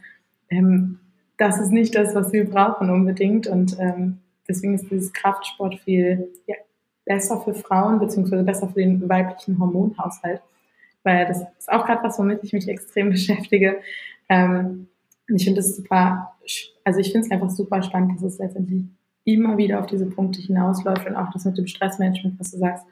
[0.50, 1.00] ähm,
[1.38, 3.48] das ist nicht das, was wir brauchen unbedingt.
[3.48, 6.56] Und ähm, deswegen ist dieses Kraftsport viel ja,
[7.06, 10.42] besser für Frauen, beziehungsweise besser für den weiblichen Hormonhaushalt.
[11.04, 13.78] weil das ist auch gerade was, womit ich mich extrem beschäftige.
[14.30, 14.88] Ähm,
[15.30, 16.34] und ich finde es super,
[16.84, 18.84] also ich finde es einfach super spannend, dass es letztendlich
[19.26, 22.86] immer wieder auf diese Punkte hinausläuft und auch das mit dem Stressmanagement, was du sagst,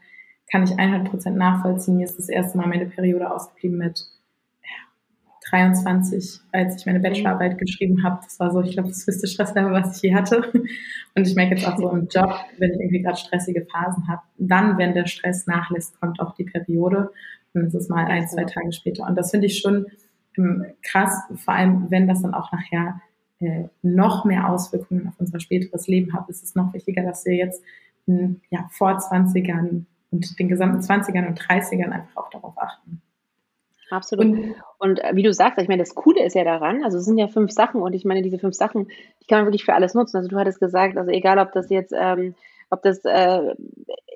[0.51, 1.97] kann ich 100% nachvollziehen.
[1.97, 4.05] Mir ist das erste Mal meine Periode ausgeblieben mit
[5.49, 8.19] 23, als ich meine Bachelorarbeit geschrieben habe.
[8.23, 10.41] Das war so, ich glaube, das höchste Stresslevel, was ich je hatte.
[11.15, 14.21] Und ich merke jetzt auch so im Job, wenn ich irgendwie gerade stressige Phasen habe,
[14.37, 17.11] dann, wenn der Stress nachlässt, kommt auch die Periode.
[17.53, 19.05] Und es ist mal ein, zwei Tage später.
[19.05, 19.87] Und das finde ich schon
[20.37, 23.01] ähm, krass, vor allem wenn das dann auch nachher
[23.41, 27.35] äh, noch mehr Auswirkungen auf unser späteres Leben hat, ist es noch wichtiger, dass wir
[27.35, 27.63] jetzt
[28.07, 33.01] in, ja, vor 20ern und den gesamten 20ern und 30ern einfach auch darauf achten.
[33.89, 34.25] Absolut.
[34.25, 37.05] Und, und äh, wie du sagst, ich meine, das Coole ist ja daran, also es
[37.05, 39.73] sind ja fünf Sachen und ich meine, diese fünf Sachen, die kann man wirklich für
[39.73, 40.17] alles nutzen.
[40.17, 42.35] Also du hattest gesagt, also egal, ob das jetzt ähm,
[42.71, 43.53] ob das äh,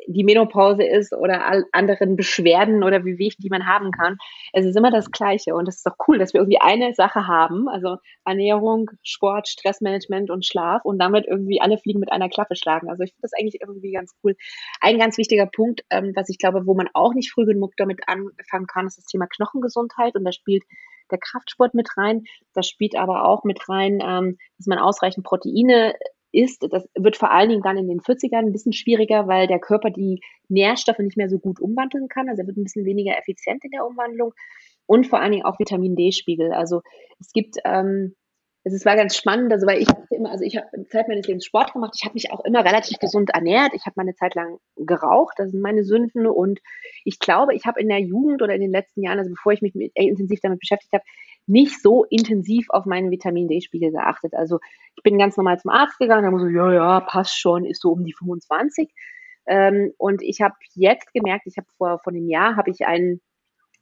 [0.07, 4.17] die Menopause ist oder all anderen Beschwerden oder wie Wehwehchen, die man haben kann.
[4.53, 7.27] Es ist immer das Gleiche und es ist doch cool, dass wir irgendwie eine Sache
[7.27, 12.55] haben, also Ernährung, Sport, Stressmanagement und Schlaf und damit irgendwie alle Fliegen mit einer Klappe
[12.55, 12.89] schlagen.
[12.89, 14.35] Also ich finde das eigentlich irgendwie ganz cool.
[14.81, 18.01] Ein ganz wichtiger Punkt, ähm, was ich glaube, wo man auch nicht früh genug damit
[18.07, 20.63] anfangen kann, ist das Thema Knochengesundheit und da spielt
[21.11, 22.23] der Kraftsport mit rein.
[22.53, 25.93] Das spielt aber auch mit rein, ähm, dass man ausreichend Proteine
[26.35, 29.59] ist, das wird vor allen Dingen dann in den 40ern ein bisschen schwieriger, weil der
[29.59, 30.19] Körper die
[30.49, 32.29] Nährstoffe nicht mehr so gut umwandeln kann.
[32.29, 34.33] Also er wird ein bisschen weniger effizient in der Umwandlung
[34.85, 36.51] und vor allen Dingen auch Vitamin D-Spiegel.
[36.51, 36.81] Also
[37.19, 38.15] es gibt, ähm,
[38.73, 41.73] es war ganz spannend, also weil ich immer, also ich habe Zeit meines Lebens Sport
[41.73, 45.35] gemacht, ich habe mich auch immer relativ gesund ernährt, ich habe meine Zeit lang geraucht,
[45.37, 46.25] das sind meine Sünden.
[46.25, 46.59] Und
[47.03, 49.61] ich glaube, ich habe in der Jugend oder in den letzten Jahren, also bevor ich
[49.61, 51.03] mich mit, äh, intensiv damit beschäftigt habe,
[51.47, 54.33] nicht so intensiv auf meinen Vitamin D-Spiegel geachtet.
[54.33, 54.59] Also
[54.95, 57.91] ich bin ganz normal zum Arzt gegangen, da so, ja, ja, passt schon, ist so
[57.91, 58.91] um die 25.
[59.47, 63.21] Ähm, und ich habe jetzt gemerkt, ich habe vor, vor einem Jahr habe ich einen,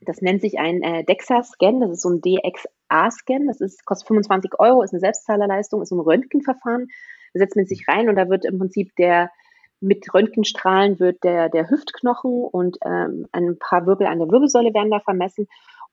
[0.06, 4.60] das nennt sich ein äh, DEXA-Scan, das ist so ein DXA-Scan, das ist, kostet 25
[4.60, 6.88] Euro, ist eine Selbstzahlerleistung, ist so ein Röntgenverfahren.
[7.34, 9.30] Da setzt man sich rein und da wird im Prinzip der
[9.84, 14.92] mit Röntgenstrahlen wird der, der Hüftknochen und ähm, ein paar Wirbel an der Wirbelsäule werden
[14.92, 15.48] da vermessen.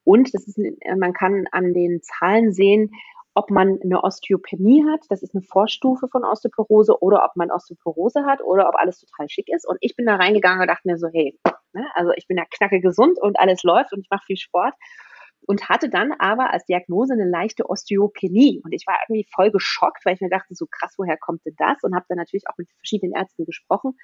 [0.04, 2.92] Und das ist, äh, man kann an den Zahlen sehen,
[3.34, 8.24] ob man eine Osteopenie hat, das ist eine Vorstufe von Osteoporose, oder ob man Osteoporose
[8.24, 9.66] hat oder ob alles total schick ist.
[9.66, 11.38] Und ich bin da reingegangen und dachte mir so, hey,
[11.72, 14.74] ne, also ich bin ja knacke gesund und alles läuft und ich mache viel Sport.
[15.46, 18.60] Und hatte dann aber als Diagnose eine leichte Osteopenie.
[18.62, 21.54] Und ich war irgendwie voll geschockt, weil ich mir dachte, so krass, woher kommt denn
[21.56, 21.82] das?
[21.82, 23.96] Und habe dann natürlich auch mit verschiedenen Ärzten gesprochen.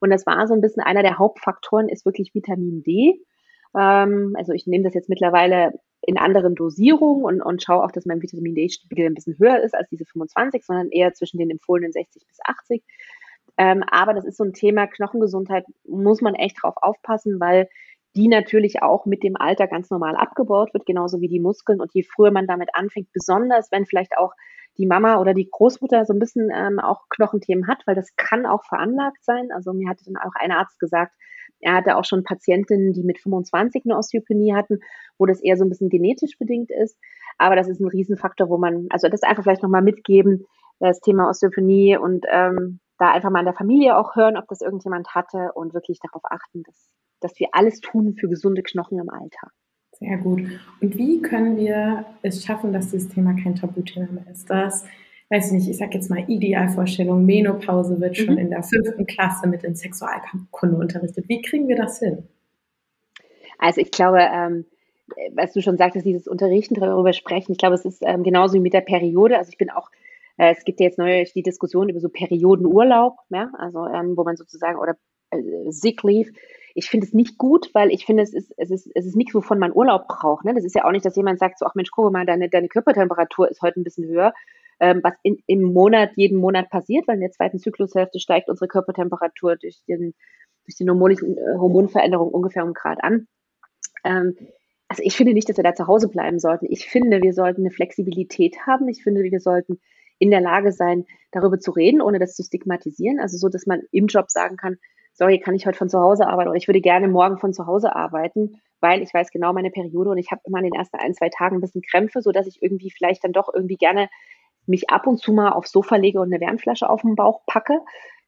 [0.00, 3.24] Und das war so ein bisschen einer der Hauptfaktoren, ist wirklich Vitamin D.
[3.76, 5.72] Ähm, also ich nehme das jetzt mittlerweile
[6.06, 9.74] in anderen Dosierungen und, und schaue auch, dass mein Vitamin D-Spiegel ein bisschen höher ist
[9.74, 12.82] als diese 25, sondern eher zwischen den empfohlenen 60 bis 80.
[13.56, 17.68] Ähm, aber das ist so ein Thema Knochengesundheit, muss man echt drauf aufpassen, weil
[18.16, 21.80] die natürlich auch mit dem Alter ganz normal abgebaut wird, genauso wie die Muskeln.
[21.80, 24.32] Und je früher man damit anfängt, besonders wenn vielleicht auch
[24.76, 28.46] die Mama oder die Großmutter so ein bisschen ähm, auch Knochenthemen hat, weil das kann
[28.46, 29.50] auch veranlagt sein.
[29.52, 31.12] Also mir hatte dann auch ein Arzt gesagt,
[31.64, 34.80] er hatte auch schon Patientinnen, die mit 25 eine Osteopenie hatten,
[35.18, 36.98] wo das eher so ein bisschen genetisch bedingt ist.
[37.38, 40.44] Aber das ist ein Riesenfaktor, wo man, also das einfach vielleicht nochmal mitgeben,
[40.78, 44.60] das Thema Osteopenie und ähm, da einfach mal in der Familie auch hören, ob das
[44.60, 49.08] irgendjemand hatte und wirklich darauf achten, dass, dass wir alles tun für gesunde Knochen im
[49.08, 49.48] Alter.
[49.92, 50.42] Sehr gut.
[50.80, 54.50] Und wie können wir es schaffen, dass dieses Thema kein Tabuthema mehr ist?
[54.50, 54.84] Das
[55.30, 58.40] weiß ich nicht, ich sag jetzt mal Idealvorstellung, Menopause wird schon mhm.
[58.40, 61.28] in der fünften Klasse mit in Sexualkunde unterrichtet.
[61.28, 62.28] Wie kriegen wir das hin?
[63.58, 64.66] Also ich glaube, ähm,
[65.34, 68.60] was du schon sagtest, dieses Unterrichten, darüber sprechen, ich glaube, es ist ähm, genauso wie
[68.60, 69.38] mit der Periode.
[69.38, 69.90] Also ich bin auch,
[70.36, 74.24] äh, es gibt ja jetzt neulich die Diskussion über so Periodenurlaub, ja, also ähm, wo
[74.24, 74.96] man sozusagen, oder
[75.30, 75.38] äh,
[75.70, 76.30] Sick Leave,
[76.74, 79.34] ich finde es nicht gut, weil ich finde, es ist, es ist, es ist nichts,
[79.34, 80.44] wovon man Urlaub braucht.
[80.44, 80.54] Ne?
[80.54, 82.66] Das ist ja auch nicht, dass jemand sagt, so, ach Mensch, guck mal, deine, deine
[82.66, 84.34] Körpertemperatur ist heute ein bisschen höher
[84.80, 88.68] ähm, was in, im Monat, jeden Monat passiert, weil in der zweiten Zyklushälfte steigt unsere
[88.68, 90.14] Körpertemperatur durch, den,
[90.64, 93.26] durch die äh, Hormonveränderung ungefähr um Grad an.
[94.04, 94.36] Ähm,
[94.88, 96.66] also ich finde nicht, dass wir da zu Hause bleiben sollten.
[96.68, 98.88] Ich finde, wir sollten eine Flexibilität haben.
[98.88, 99.80] Ich finde, wir sollten
[100.18, 103.18] in der Lage sein, darüber zu reden, ohne das zu stigmatisieren.
[103.18, 104.76] Also so, dass man im Job sagen kann,
[105.14, 107.66] sorry, kann ich heute von zu Hause arbeiten oder ich würde gerne morgen von zu
[107.66, 110.96] Hause arbeiten, weil ich weiß genau meine Periode und ich habe immer in den ersten
[110.98, 114.08] ein, zwei Tagen ein bisschen Krämpfe, so dass ich irgendwie vielleicht dann doch irgendwie gerne
[114.66, 117.80] mich ab und zu mal aufs Sofa lege und eine Wärmflasche auf den Bauch packe.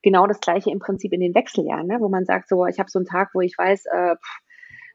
[0.03, 1.97] Genau das gleiche im Prinzip in den Wechseljahren, ne?
[2.01, 4.39] wo man sagt, so, ich habe so einen Tag, wo ich weiß, äh, pff,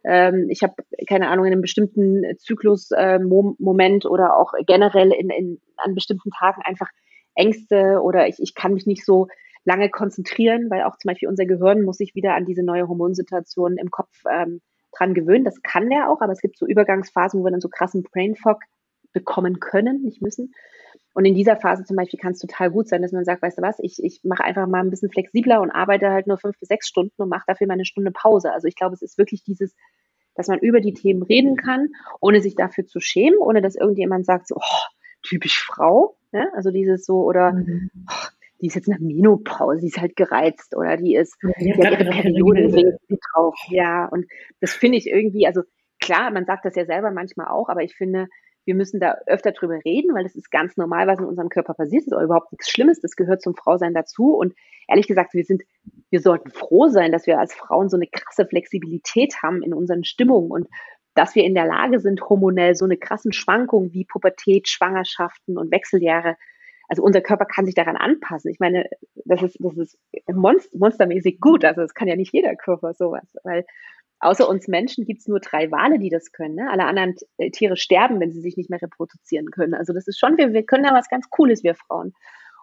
[0.03, 0.73] ähm, ich habe
[1.07, 6.61] keine Ahnung in einem bestimmten Zyklusmoment äh, oder auch generell in, in, an bestimmten Tagen
[6.63, 6.89] einfach
[7.35, 9.27] Ängste oder ich, ich kann mich nicht so
[9.63, 13.77] lange konzentrieren, weil auch zum Beispiel unser Gehirn muss sich wieder an diese neue Hormonsituation
[13.77, 15.45] im Kopf ähm, dran gewöhnen.
[15.45, 18.35] Das kann der auch, aber es gibt so Übergangsphasen, wo wir dann so krassen Brain
[18.35, 18.59] Fog
[19.13, 20.53] bekommen können, nicht müssen.
[21.13, 23.57] Und in dieser Phase zum Beispiel kann es total gut sein, dass man sagt, weißt
[23.57, 26.57] du was, ich, ich mache einfach mal ein bisschen flexibler und arbeite halt nur fünf
[26.59, 28.53] bis sechs Stunden und mache dafür mal eine Stunde Pause.
[28.53, 29.75] Also ich glaube, es ist wirklich dieses,
[30.35, 31.89] dass man über die Themen reden kann,
[32.21, 34.85] ohne sich dafür zu schämen, ohne dass irgendjemand sagt, so, oh,
[35.21, 36.15] typisch Frau.
[36.31, 36.49] Ne?
[36.55, 37.89] Also dieses so, oder mhm.
[38.09, 38.27] oh,
[38.61, 42.09] die ist jetzt nach Menopause, die ist halt gereizt oder die ist, die, hat ihre
[42.09, 42.99] Periode,
[43.33, 43.55] drauf.
[43.69, 44.27] Ja, und
[44.61, 45.63] das finde ich irgendwie, also
[45.99, 48.27] klar, man sagt das ja selber manchmal auch, aber ich finde,
[48.65, 51.73] wir müssen da öfter drüber reden, weil das ist ganz normal, was in unserem Körper
[51.73, 52.01] passiert.
[52.01, 52.99] Das ist auch überhaupt nichts Schlimmes.
[52.99, 54.35] Das gehört zum Frausein dazu.
[54.35, 54.53] Und
[54.87, 55.63] ehrlich gesagt, wir sind,
[56.09, 60.03] wir sollten froh sein, dass wir als Frauen so eine krasse Flexibilität haben in unseren
[60.03, 60.67] Stimmungen und
[61.13, 65.71] dass wir in der Lage sind, hormonell so eine krassen Schwankungen wie Pubertät, Schwangerschaften und
[65.71, 66.37] Wechseljahre
[66.91, 68.51] also unser Körper kann sich daran anpassen.
[68.51, 68.89] Ich meine,
[69.23, 69.97] das ist, das ist
[70.29, 71.63] monst monstermäßig gut.
[71.63, 73.65] Also das kann ja nicht jeder Körper sowas, weil
[74.21, 76.55] außer uns Menschen gibt es nur drei Wale, die das können.
[76.55, 76.69] Ne?
[76.71, 79.73] Alle anderen äh, Tiere sterben, wenn sie sich nicht mehr reproduzieren können.
[79.73, 82.13] Also das ist schon, wir, wir können da was ganz Cooles, wir Frauen.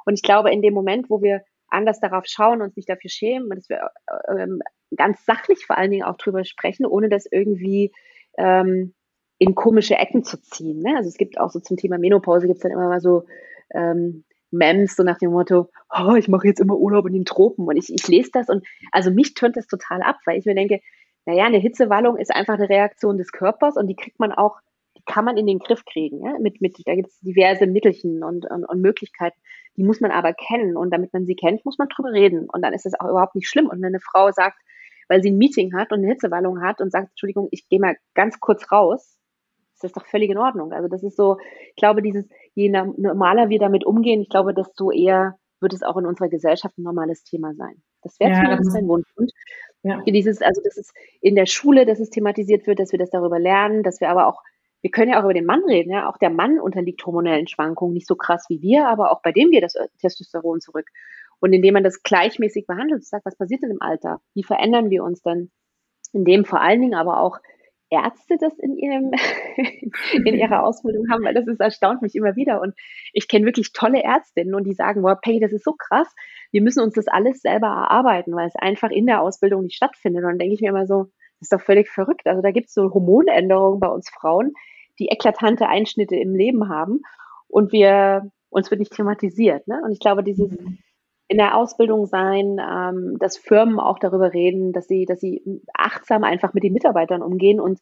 [0.05, 3.51] Und ich glaube, in dem Moment, wo wir anders darauf schauen, uns nicht dafür schämen,
[3.51, 3.91] dass wir
[4.29, 4.63] ähm,
[4.97, 7.93] ganz sachlich vor allen Dingen auch drüber sprechen, ohne das irgendwie
[8.39, 8.95] ähm,
[9.39, 10.81] in komische Ecken zu ziehen.
[10.81, 10.95] Ne?
[10.97, 13.25] Also es gibt auch so zum Thema Menopause gibt es dann immer mal so
[13.75, 17.67] ähm, Mems, so nach dem Motto, oh, ich mache jetzt immer Urlaub in den Tropen
[17.67, 20.55] und ich, ich lese das und also mich tönt das total ab, weil ich mir
[20.55, 20.81] denke,
[21.29, 24.57] naja, eine Hitzewallung ist einfach eine Reaktion des Körpers und die kriegt man auch,
[24.97, 26.25] die kann man in den Griff kriegen.
[26.25, 26.39] Ja?
[26.39, 29.39] Mit, mit, da gibt es diverse Mittelchen und, und, und Möglichkeiten,
[29.77, 32.63] die muss man aber kennen und damit man sie kennt, muss man drüber reden und
[32.63, 33.67] dann ist das auch überhaupt nicht schlimm.
[33.67, 34.57] Und wenn eine Frau sagt,
[35.07, 37.97] weil sie ein Meeting hat und eine Hitzewallung hat und sagt, Entschuldigung, ich gehe mal
[38.15, 39.19] ganz kurz raus,
[39.75, 40.73] ist das doch völlig in Ordnung.
[40.73, 41.37] Also das ist so,
[41.69, 45.99] ich glaube, dieses, je normaler wir damit umgehen, ich glaube, desto eher wird es auch
[45.99, 47.83] in unserer Gesellschaft ein normales Thema sein.
[48.03, 49.09] Das wäre ja, zumindest ein Wunsch.
[49.17, 49.33] Und
[49.83, 50.03] ja.
[50.03, 53.39] dieses, also das ist in der Schule, dass es thematisiert wird, dass wir das darüber
[53.39, 54.43] lernen, dass wir aber auch,
[54.83, 57.95] wir können ja auch über den Mann reden, ja, auch der Mann unterliegt hormonellen Schwankungen,
[57.95, 60.89] nicht so krass wie wir, aber auch bei dem geht das Testosteron zurück.
[61.41, 64.21] Und indem man das gleichmäßig behandelt, sagt, was passiert denn im Alter?
[64.35, 65.51] Wie verändern wir uns dann?
[66.13, 67.39] In dem vor allen Dingen aber auch
[67.91, 69.13] Ärzte das in ihrem
[70.13, 72.75] in ihrer Ausbildung haben, weil das ist erstaunt mich immer wieder und
[73.13, 76.09] ich kenne wirklich tolle Ärztinnen und die sagen, wow, Peggy, das ist so krass,
[76.51, 80.23] wir müssen uns das alles selber erarbeiten, weil es einfach in der Ausbildung nicht stattfindet
[80.23, 81.05] und dann denke ich mir immer so,
[81.41, 82.27] das ist doch völlig verrückt.
[82.27, 84.53] Also da gibt es so Hormonänderungen bei uns Frauen,
[84.99, 87.01] die eklatante Einschnitte im Leben haben
[87.47, 89.81] und wir uns wird nicht thematisiert, ne?
[89.85, 90.79] Und ich glaube, dieses mhm
[91.29, 95.43] in der Ausbildung sein, ähm, dass Firmen auch darüber reden, dass sie, dass sie
[95.75, 97.81] achtsam einfach mit den Mitarbeitern umgehen und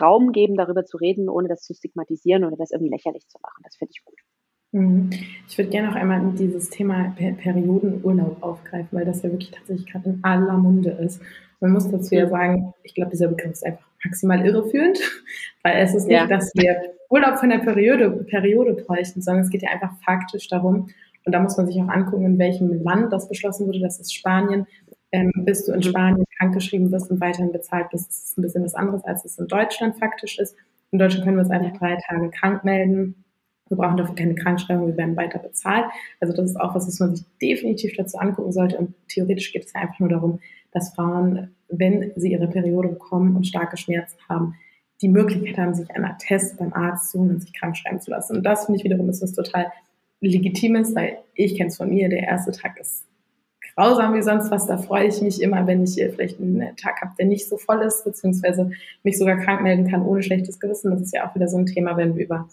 [0.00, 3.62] Raum geben, darüber zu reden, ohne das zu stigmatisieren oder das irgendwie lächerlich zu machen.
[3.62, 4.18] Das finde ich gut.
[4.72, 5.10] Mhm.
[5.48, 10.10] Ich würde gerne noch einmal dieses Thema Periodenurlaub aufgreifen, weil das ja wirklich tatsächlich gerade
[10.10, 11.22] in aller Munde ist.
[11.60, 14.98] Man muss dazu ja sagen, ich glaube, dieser Begriff ist einfach maximal irreführend,
[15.62, 16.26] weil es ist nicht, ja.
[16.26, 20.88] dass wir Urlaub von der Periode, Periode bräuchten, sondern es geht ja einfach faktisch darum,
[21.28, 23.80] und da muss man sich auch angucken, in welchem Land das beschlossen wurde.
[23.80, 24.66] Das ist Spanien.
[25.12, 28.64] Ähm, bis du in Spanien krankgeschrieben wirst und weiterhin bezahlt bist, das ist ein bisschen
[28.64, 30.56] was anderes, als es in Deutschland faktisch ist.
[30.90, 33.24] In Deutschland können wir uns einfach drei Tage krank melden.
[33.68, 35.84] Wir brauchen dafür keine Krankschreibung, wir werden weiter bezahlt.
[36.20, 38.78] Also das ist auch was, was man sich definitiv dazu angucken sollte.
[38.78, 40.40] Und theoretisch geht es ja einfach nur darum,
[40.72, 44.54] dass Frauen, wenn sie ihre Periode bekommen und starke Schmerzen haben,
[45.00, 48.10] die Möglichkeit haben, sich einen Attest beim Arzt zu holen und sich krank schreiben zu
[48.10, 48.36] lassen.
[48.36, 49.72] Und das finde ich wiederum ist was total
[50.20, 53.04] legitim ist, weil ich kenne es von mir, der erste Tag ist
[53.78, 54.66] grausam wie sonst was.
[54.66, 57.80] Da freue ich mich immer, wenn ich vielleicht einen Tag habe, der nicht so voll
[57.82, 58.70] ist, beziehungsweise
[59.04, 60.90] mich sogar krank melden kann ohne schlechtes Gewissen.
[60.90, 62.48] Das ist ja auch wieder so ein Thema, wenn wir über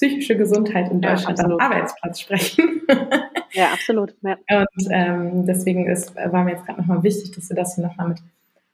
[0.00, 2.80] psychische Gesundheit in Deutschland ja, am Arbeitsplatz sprechen.
[3.52, 4.14] ja, absolut.
[4.22, 4.38] Ja.
[4.50, 8.08] Und ähm, deswegen ist, war mir jetzt gerade nochmal wichtig, dass wir das hier nochmal
[8.08, 8.18] mit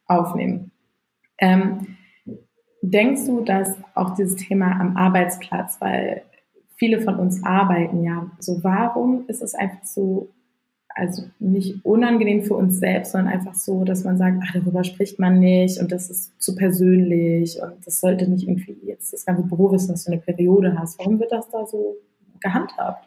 [0.07, 0.71] aufnehmen.
[1.39, 1.97] Ähm,
[2.81, 6.23] denkst du, dass auch dieses Thema am Arbeitsplatz, weil
[6.77, 8.31] viele von uns arbeiten ja.
[8.39, 10.31] So, warum ist es einfach so,
[10.97, 15.19] also nicht unangenehm für uns selbst, sondern einfach so, dass man sagt, ach, darüber spricht
[15.19, 19.43] man nicht und das ist zu persönlich und das sollte nicht irgendwie jetzt das ganze
[19.43, 20.99] Büro wissen, dass du eine Periode hast.
[20.99, 21.99] Warum wird das da so
[22.41, 23.07] gehandhabt?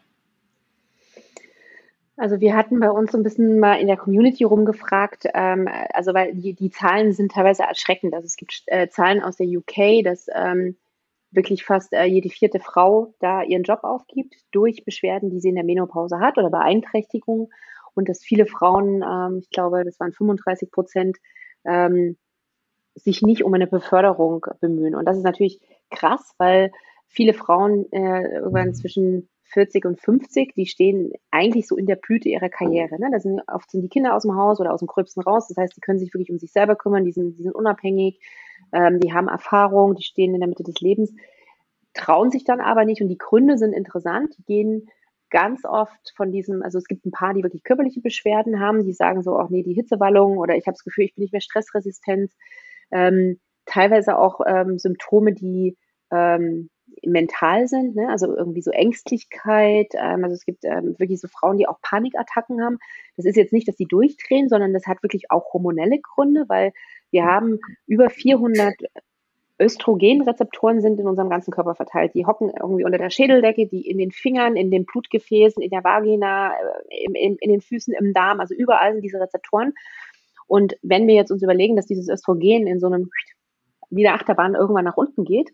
[2.16, 6.14] Also wir hatten bei uns so ein bisschen mal in der Community rumgefragt, ähm, also
[6.14, 8.14] weil die, die Zahlen sind teilweise erschreckend.
[8.14, 10.76] Also es gibt äh, Zahlen aus der UK, dass ähm,
[11.32, 15.56] wirklich fast äh, jede vierte Frau da ihren Job aufgibt durch Beschwerden, die sie in
[15.56, 17.48] der Menopause hat oder Beeinträchtigungen.
[17.96, 21.18] Und dass viele Frauen, ähm, ich glaube, das waren 35 Prozent,
[21.66, 22.18] ähm,
[22.96, 24.96] sich nicht um eine Beförderung bemühen.
[24.96, 25.60] Und das ist natürlich
[25.90, 26.72] krass, weil
[27.08, 32.30] viele Frauen äh, irgendwann zwischen 40 und 50, die stehen eigentlich so in der Blüte
[32.30, 33.00] ihrer Karriere.
[33.00, 33.10] Ne?
[33.12, 35.48] Da sind oft sind die Kinder aus dem Haus oder aus dem Gröbsten raus.
[35.48, 38.20] Das heißt, die können sich wirklich um sich selber kümmern, die sind, die sind unabhängig,
[38.72, 41.14] ähm, die haben Erfahrung, die stehen in der Mitte des Lebens,
[41.94, 44.90] trauen sich dann aber nicht und die Gründe sind interessant, die gehen
[45.30, 48.94] ganz oft von diesem, also es gibt ein paar, die wirklich körperliche Beschwerden haben, die
[48.94, 51.42] sagen so, auch nee, die Hitzewallung oder ich habe das Gefühl, ich bin nicht mehr
[51.42, 52.32] stressresistent.
[52.92, 55.78] Ähm, teilweise auch ähm, Symptome, die
[56.12, 56.70] ähm,
[57.06, 58.10] mental sind, ne?
[58.10, 59.94] also irgendwie so Ängstlichkeit.
[59.94, 62.80] Ähm, also es gibt ähm, wirklich so Frauen, die auch Panikattacken haben.
[63.16, 66.74] Das ist jetzt nicht, dass sie durchdrehen, sondern das hat wirklich auch hormonelle Gründe, weil
[67.12, 68.74] wir haben über 400
[69.60, 72.14] Östrogenrezeptoren sind in unserem ganzen Körper verteilt.
[72.14, 75.84] Die hocken irgendwie unter der Schädeldecke, die in den Fingern, in den Blutgefäßen, in der
[75.84, 79.74] Vagina, äh, in, in, in den Füßen, im Darm, also überall sind diese Rezeptoren.
[80.48, 83.10] Und wenn wir jetzt uns überlegen, dass dieses Östrogen in so einem
[83.92, 85.52] wie der Achterbahn irgendwann nach unten geht,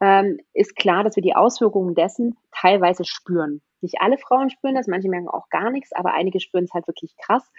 [0.00, 3.62] ähm, ist klar, dass wir die Auswirkungen dessen teilweise spüren.
[3.80, 6.86] Nicht alle Frauen spüren das, manche merken auch gar nichts, aber einige spüren es halt
[6.86, 7.50] wirklich krass.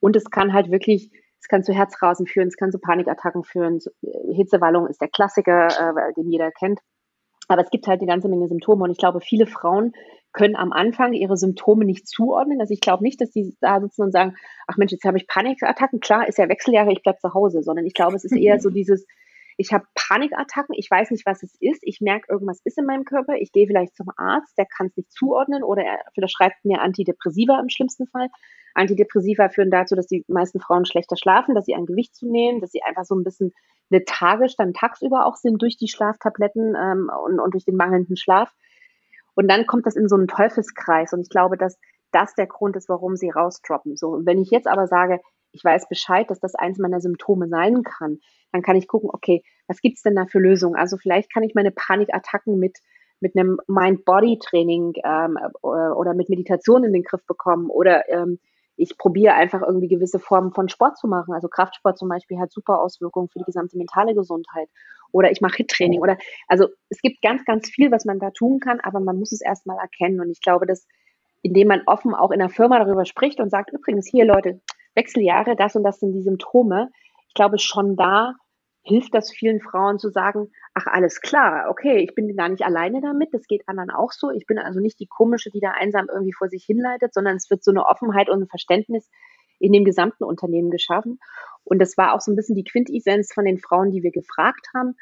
[0.00, 1.10] Und es kann halt wirklich,
[1.44, 3.78] es kann zu Herzrasen führen, es kann zu Panikattacken führen.
[4.00, 6.80] Äh, Hitzewallung ist der Klassiker, äh, den jeder kennt.
[7.48, 9.92] Aber es gibt halt eine ganze Menge Symptome und ich glaube, viele Frauen
[10.32, 12.62] können am Anfang ihre Symptome nicht zuordnen.
[12.62, 14.36] Also ich glaube nicht, dass die da sitzen und sagen,
[14.66, 16.00] ach Mensch, jetzt habe ich Panikattacken.
[16.00, 18.70] Klar, ist ja Wechseljahre, ich bleibe zu Hause, sondern ich glaube, es ist eher so
[18.70, 19.04] dieses,
[19.56, 23.04] ich habe Panikattacken, ich weiß nicht, was es ist, ich merke, irgendwas ist in meinem
[23.04, 26.80] Körper, ich gehe vielleicht zum Arzt, der kann es nicht zuordnen oder er verschreibt mir
[26.80, 28.28] Antidepressiva im schlimmsten Fall.
[28.74, 32.72] Antidepressiva führen dazu, dass die meisten Frauen schlechter schlafen, dass sie ein Gewicht zunehmen, dass
[32.72, 33.52] sie einfach so ein bisschen
[33.90, 38.52] lethargisch dann tagsüber auch sind durch die Schlaftabletten ähm, und, und durch den mangelnden Schlaf.
[39.34, 41.12] Und dann kommt das in so einen Teufelskreis.
[41.12, 41.78] Und ich glaube, dass
[42.10, 43.96] das der Grund ist, warum sie rausdroppen.
[43.96, 45.20] So, wenn ich jetzt aber sage,
[45.54, 48.18] ich weiß Bescheid, dass das eins meiner Symptome sein kann,
[48.52, 50.76] dann kann ich gucken, okay, was gibt's denn da für Lösungen?
[50.76, 52.78] Also vielleicht kann ich meine Panikattacken mit
[53.20, 58.38] mit einem Mind-Body-Training ähm, oder mit Meditation in den Griff bekommen oder ähm,
[58.76, 61.32] ich probiere einfach irgendwie gewisse Formen von Sport zu machen.
[61.32, 64.68] Also Kraftsport zum Beispiel hat super Auswirkungen für die gesamte mentale Gesundheit.
[65.12, 66.00] Oder ich mache Hit-Training.
[66.00, 69.30] Oder also es gibt ganz, ganz viel, was man da tun kann, aber man muss
[69.30, 70.20] es erstmal erkennen.
[70.20, 70.86] Und ich glaube, dass
[71.42, 74.60] indem man offen auch in der Firma darüber spricht und sagt, übrigens hier Leute,
[74.94, 76.90] Wechseljahre, das und das sind die Symptome.
[77.28, 78.34] Ich glaube, schon da
[78.82, 83.00] hilft das vielen Frauen zu sagen, ach alles klar, okay, ich bin gar nicht alleine
[83.00, 84.30] damit, das geht anderen auch so.
[84.30, 87.48] Ich bin also nicht die komische, die da einsam irgendwie vor sich hinleitet, sondern es
[87.48, 89.08] wird so eine Offenheit und ein Verständnis
[89.58, 91.18] in dem gesamten Unternehmen geschaffen.
[91.64, 94.68] Und das war auch so ein bisschen die Quintessenz von den Frauen, die wir gefragt
[94.74, 94.96] haben.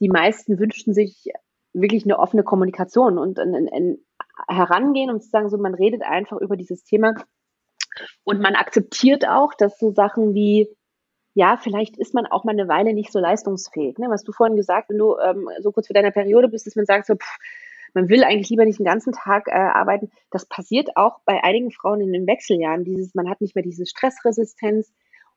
[0.00, 1.30] Die meisten wünschten sich
[1.72, 3.98] wirklich eine offene Kommunikation und ein, ein,
[4.46, 7.14] Herangehen, um zu sagen, so man redet einfach über dieses Thema
[8.24, 10.68] und man akzeptiert auch, dass so Sachen wie,
[11.34, 13.98] ja, vielleicht ist man auch mal eine Weile nicht so leistungsfähig.
[13.98, 14.08] Ne?
[14.10, 16.86] Was du vorhin gesagt, wenn du ähm, so kurz vor deiner Periode bist, dass man
[16.86, 17.38] sagt, so, pff,
[17.94, 20.10] man will eigentlich lieber nicht den ganzen Tag äh, arbeiten.
[20.30, 22.84] Das passiert auch bei einigen Frauen in den Wechseljahren.
[22.84, 24.92] Dieses, man hat nicht mehr diese Stressresistenz.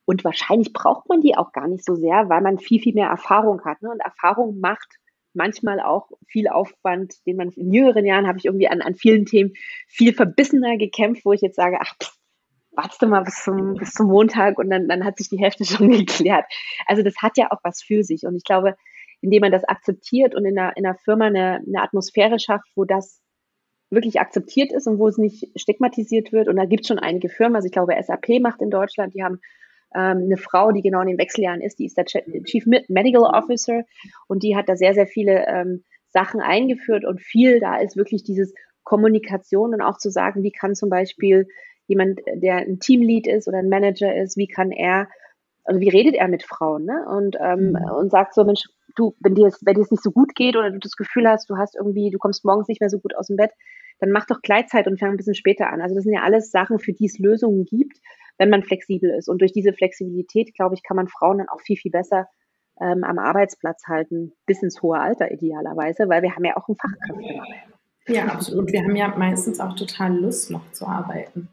[0.06, 3.08] Und wahrscheinlich braucht man die auch gar nicht so sehr, weil man viel, viel mehr
[3.08, 3.82] Erfahrung hat.
[3.82, 3.92] Ne?
[3.92, 4.98] Und Erfahrung macht
[5.34, 9.26] manchmal auch viel Aufwand, den man in jüngeren Jahren habe ich irgendwie an, an vielen
[9.26, 9.54] Themen
[9.88, 12.18] viel verbissener gekämpft, wo ich jetzt sage, ach, pff,
[12.72, 15.66] wartest du mal bis zum, bis zum Montag und dann, dann hat sich die Hälfte
[15.66, 16.46] schon geklärt.
[16.88, 18.24] Also das hat ja auch was für sich.
[18.24, 18.76] Und ich glaube,
[19.22, 22.86] indem man das akzeptiert und in einer, in einer Firma eine, eine Atmosphäre schafft, wo
[22.86, 23.22] das
[23.92, 26.48] wirklich akzeptiert ist und wo es nicht stigmatisiert wird.
[26.48, 27.56] Und da gibt es schon einige Firmen.
[27.56, 29.42] Also ich glaube, SAP macht in Deutschland, die haben
[29.94, 33.84] ähm, eine Frau, die genau in den Wechseljahren ist, die ist der Chief Medical Officer
[34.28, 38.24] und die hat da sehr, sehr viele ähm, Sachen eingeführt und viel da ist wirklich
[38.24, 38.54] dieses
[38.84, 41.48] Kommunikation und auch zu sagen, wie kann zum Beispiel
[41.92, 45.08] jemand, der ein Teamlead ist oder ein Manager ist, wie kann er,
[45.64, 47.06] also wie redet er mit Frauen, ne?
[47.08, 47.92] Und, ähm, mhm.
[47.98, 48.64] und sagt so, Mensch,
[48.96, 51.28] du, wenn dir es, wenn dir es nicht so gut geht oder du das Gefühl
[51.28, 53.52] hast, du hast irgendwie, du kommst morgens nicht mehr so gut aus dem Bett,
[54.00, 55.82] dann mach doch Gleitzeit und fang ein bisschen später an.
[55.82, 57.98] Also das sind ja alles Sachen, für die es Lösungen gibt,
[58.40, 59.30] wenn man flexibel ist.
[59.30, 62.28] Und durch diese Flexibilität, glaube ich, kann man Frauen dann auch viel, viel besser
[62.82, 66.78] ähm, am Arbeitsplatz halten, bis ins hohe Alter idealerweise, weil wir haben ja auch einen
[66.78, 67.58] Fachkräftemangel.
[68.08, 68.72] Ja, absolut.
[68.72, 71.50] Wir haben ja meistens auch total Lust, noch zu arbeiten.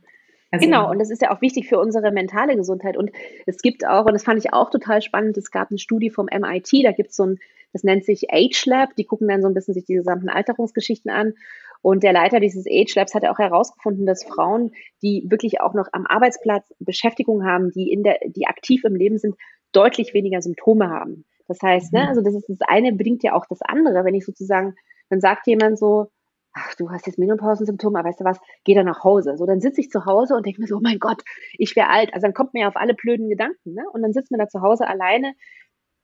[0.51, 2.97] Also, genau, und das ist ja auch wichtig für unsere mentale Gesundheit.
[2.97, 3.11] Und
[3.47, 6.27] es gibt auch, und das fand ich auch total spannend, es gab eine Studie vom
[6.27, 7.39] MIT, da gibt es so ein,
[7.73, 11.11] das nennt sich Age Lab, die gucken dann so ein bisschen sich die gesamten Alterungsgeschichten
[11.11, 11.35] an.
[11.83, 14.73] Und der Leiter dieses Age Labs hat auch herausgefunden, dass Frauen,
[15.03, 19.19] die wirklich auch noch am Arbeitsplatz Beschäftigung haben, die in der, die aktiv im Leben
[19.19, 19.37] sind,
[19.73, 21.25] deutlich weniger Symptome haben.
[21.47, 22.09] Das heißt, ne, mhm.
[22.09, 24.05] also das ist das eine bedingt ja auch das andere.
[24.05, 24.75] Wenn ich sozusagen,
[25.09, 26.09] dann sagt jemand so,
[26.53, 29.37] ach, du hast jetzt Menopausensymptome, aber weißt du was, geh dann nach Hause.
[29.37, 31.23] So, dann sitze ich zu Hause und denke mir so, oh mein Gott,
[31.53, 32.13] ich wäre alt.
[32.15, 33.85] Also dann kommt mir ja auf alle blöden Gedanken, ne?
[33.93, 35.35] Und dann sitzt man da zu Hause alleine,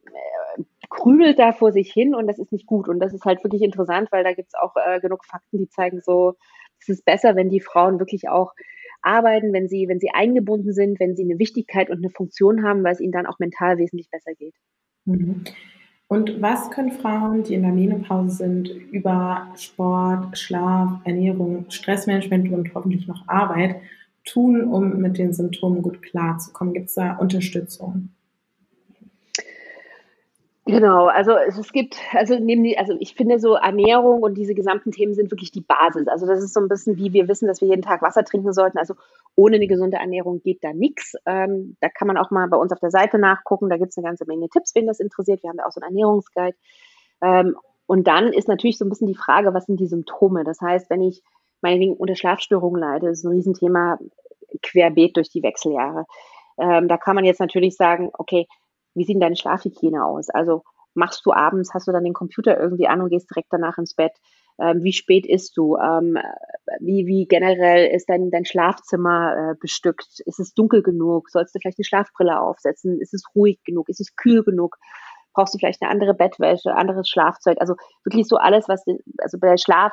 [0.06, 2.88] äh, krümelt da vor sich hin und das ist nicht gut.
[2.88, 5.68] Und das ist halt wirklich interessant, weil da gibt es auch äh, genug Fakten, die
[5.68, 6.34] zeigen so,
[6.80, 8.52] es ist besser, wenn die Frauen wirklich auch
[9.02, 12.82] arbeiten, wenn sie, wenn sie eingebunden sind, wenn sie eine Wichtigkeit und eine Funktion haben,
[12.84, 14.54] weil es ihnen dann auch mental wesentlich besser geht.
[15.04, 15.44] Mhm.
[16.06, 22.74] Und was können Frauen, die in der Menopause sind, über Sport, Schlaf, Ernährung, Stressmanagement und
[22.74, 23.76] hoffentlich noch Arbeit
[24.24, 26.74] tun, um mit den Symptomen gut klarzukommen?
[26.74, 28.10] Gibt es da Unterstützung?
[30.66, 34.92] Genau, also es, gibt, also neben die, also ich finde so Ernährung und diese gesamten
[34.92, 36.08] Themen sind wirklich die Basis.
[36.08, 38.54] Also das ist so ein bisschen wie wir wissen, dass wir jeden Tag Wasser trinken
[38.54, 38.78] sollten.
[38.78, 38.94] Also
[39.36, 41.16] ohne eine gesunde Ernährung geht da nichts.
[41.26, 43.68] Ähm, da kann man auch mal bei uns auf der Seite nachgucken.
[43.68, 45.42] Da gibt es eine ganze Menge Tipps, wen das interessiert.
[45.42, 46.56] Wir haben ja auch so einen Ernährungsguide.
[47.20, 47.56] Ähm,
[47.86, 50.44] und dann ist natürlich so ein bisschen die Frage, was sind die Symptome?
[50.44, 51.22] Das heißt, wenn ich
[51.60, 53.98] meinetwegen unter Schlafstörungen leide, ist ein Riesenthema
[54.62, 56.06] querbeet durch die Wechseljahre.
[56.56, 58.46] Ähm, da kann man jetzt natürlich sagen, okay,
[58.94, 60.30] wie sieht deine Schlafhygiene aus?
[60.30, 60.62] Also
[60.94, 63.94] machst du abends, hast du dann den Computer irgendwie an und gehst direkt danach ins
[63.94, 64.12] Bett?
[64.60, 65.76] Ähm, wie spät isst du?
[65.76, 66.16] Ähm,
[66.80, 70.20] wie, wie generell ist dein, dein Schlafzimmer äh, bestückt?
[70.24, 71.28] Ist es dunkel genug?
[71.30, 73.00] Sollst du vielleicht eine Schlafbrille aufsetzen?
[73.00, 73.88] Ist es ruhig genug?
[73.88, 74.76] Ist es kühl genug?
[75.32, 77.56] Brauchst du vielleicht eine andere Bettwäsche, anderes Schlafzeug?
[77.60, 77.74] Also
[78.04, 78.84] wirklich so alles, was,
[79.18, 79.92] also bei Schlaf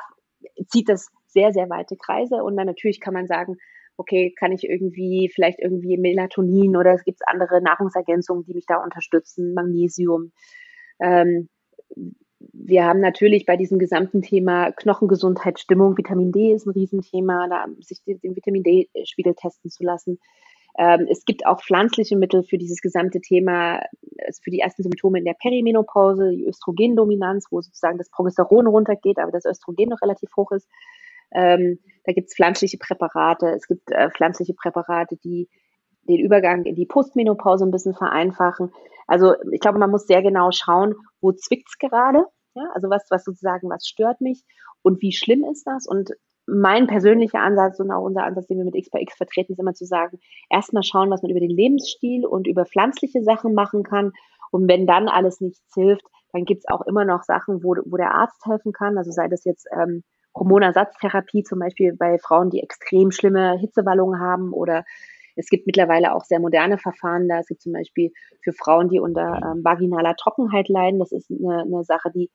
[0.68, 2.44] zieht das sehr, sehr weite Kreise.
[2.44, 3.56] Und dann natürlich kann man sagen,
[4.02, 8.82] okay, kann ich irgendwie vielleicht irgendwie Melatonin oder es gibt andere Nahrungsergänzungen, die mich da
[8.82, 10.32] unterstützen, Magnesium.
[11.00, 11.48] Ähm,
[12.52, 17.66] wir haben natürlich bei diesem gesamten Thema Knochengesundheit, Stimmung, Vitamin D ist ein Riesenthema, da
[17.80, 20.18] sich den, Vitamin D-Spiegel testen zu lassen.
[20.76, 23.82] Ähm, es gibt auch pflanzliche Mittel für dieses gesamte Thema,
[24.26, 29.18] also für die ersten Symptome in der Perimenopause, die Östrogendominanz, wo sozusagen das Progesteron runtergeht,
[29.18, 30.68] aber das Östrogen noch relativ hoch ist.
[31.34, 35.48] Ähm, da gibt es pflanzliche Präparate, es gibt äh, pflanzliche Präparate, die
[36.08, 38.72] den Übergang in die Postmenopause ein bisschen vereinfachen.
[39.06, 42.24] Also ich glaube, man muss sehr genau schauen, wo zwickt's gerade,
[42.54, 44.42] ja, also was, was sozusagen, was stört mich
[44.82, 45.86] und wie schlimm ist das?
[45.86, 46.10] Und
[46.46, 49.60] mein persönlicher Ansatz und auch unser Ansatz, den wir mit X bei X vertreten, ist
[49.60, 50.18] immer zu sagen,
[50.50, 54.12] erstmal schauen, was man über den Lebensstil und über pflanzliche Sachen machen kann.
[54.50, 58.12] Und wenn dann alles nichts hilft, dann gibt's auch immer noch Sachen, wo, wo der
[58.12, 58.98] Arzt helfen kann.
[58.98, 60.02] Also sei das jetzt ähm,
[60.34, 64.84] Hormonersatztherapie zum Beispiel bei Frauen, die extrem schlimme Hitzewallungen haben oder
[65.36, 67.38] es gibt mittlerweile auch sehr moderne Verfahren da.
[67.38, 68.12] Es gibt zum Beispiel
[68.42, 70.98] für Frauen, die unter ähm, vaginaler Trockenheit leiden.
[70.98, 72.30] Das ist eine, eine Sache, die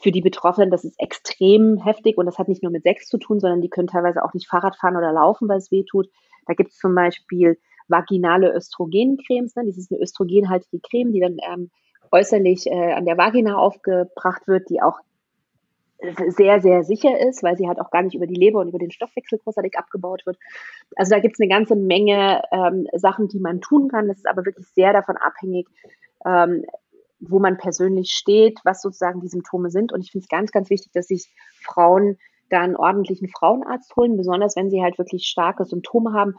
[0.00, 3.16] für die Betroffenen, das ist extrem heftig und das hat nicht nur mit Sex zu
[3.16, 6.08] tun, sondern die können teilweise auch nicht Fahrrad fahren oder laufen, weil es weh tut.
[6.46, 9.54] Da gibt es zum Beispiel vaginale Östrogencremes.
[9.56, 9.64] Ne?
[9.66, 11.70] Das ist eine östrogenhaltige Creme, die dann ähm,
[12.10, 14.98] äußerlich äh, an der Vagina aufgebracht wird, die auch
[16.28, 18.78] sehr, sehr sicher ist, weil sie halt auch gar nicht über die Leber und über
[18.78, 20.38] den Stoffwechsel großartig abgebaut wird.
[20.96, 24.08] Also da gibt es eine ganze Menge ähm, Sachen, die man tun kann.
[24.08, 25.66] Das ist aber wirklich sehr davon abhängig,
[26.24, 26.64] ähm,
[27.20, 29.92] wo man persönlich steht, was sozusagen die Symptome sind.
[29.92, 31.30] Und ich finde es ganz, ganz wichtig, dass sich
[31.62, 32.18] Frauen
[32.50, 36.34] da einen ordentlichen Frauenarzt holen, besonders wenn sie halt wirklich starke Symptome haben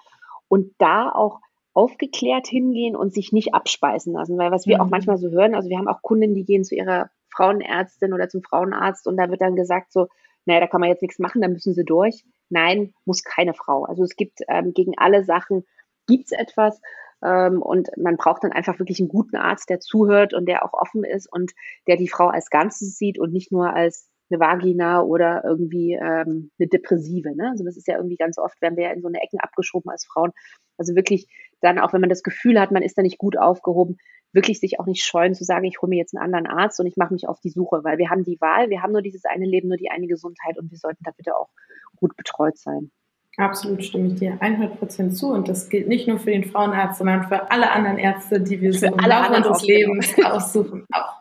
[0.47, 1.39] und da auch
[1.73, 4.37] aufgeklärt hingehen und sich nicht abspeisen lassen.
[4.37, 4.81] Weil was wir mhm.
[4.81, 8.29] auch manchmal so hören, also wir haben auch Kunden, die gehen zu ihrer Frauenärztin oder
[8.29, 10.07] zum Frauenarzt und da wird dann gesagt so,
[10.45, 12.23] naja, da kann man jetzt nichts machen, da müssen sie durch.
[12.49, 13.83] Nein, muss keine Frau.
[13.83, 15.65] Also es gibt ähm, gegen alle Sachen
[16.07, 16.79] gibt's etwas
[17.23, 20.73] ähm, und man braucht dann einfach wirklich einen guten Arzt, der zuhört und der auch
[20.73, 21.51] offen ist und
[21.87, 26.51] der die Frau als Ganzes sieht und nicht nur als eine Vagina oder irgendwie ähm,
[26.57, 27.35] eine Depressive.
[27.35, 27.49] Ne?
[27.51, 29.91] Also das ist ja irgendwie ganz oft, werden wir ja in so eine Ecken abgeschoben
[29.91, 30.31] als Frauen.
[30.77, 31.27] Also wirklich
[31.61, 33.97] dann, auch wenn man das Gefühl hat, man ist da nicht gut aufgehoben,
[34.35, 36.85] wirklich sich auch nicht scheuen zu sagen, ich hole mir jetzt einen anderen Arzt und
[36.85, 39.25] ich mache mich auf die Suche, weil wir haben die Wahl, wir haben nur dieses
[39.25, 41.49] eine Leben, nur die eine Gesundheit und wir sollten da bitte auch
[41.95, 42.91] gut betreut sein.
[43.37, 47.27] Absolut stimme ich dir 100% zu und das gilt nicht nur für den Frauenarzt, sondern
[47.27, 50.85] für alle anderen Ärzte, die wir so im Laufe unseres Lebens aussuchen.
[50.91, 51.15] Auch.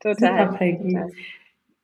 [0.00, 0.52] Total.
[0.52, 1.08] Super.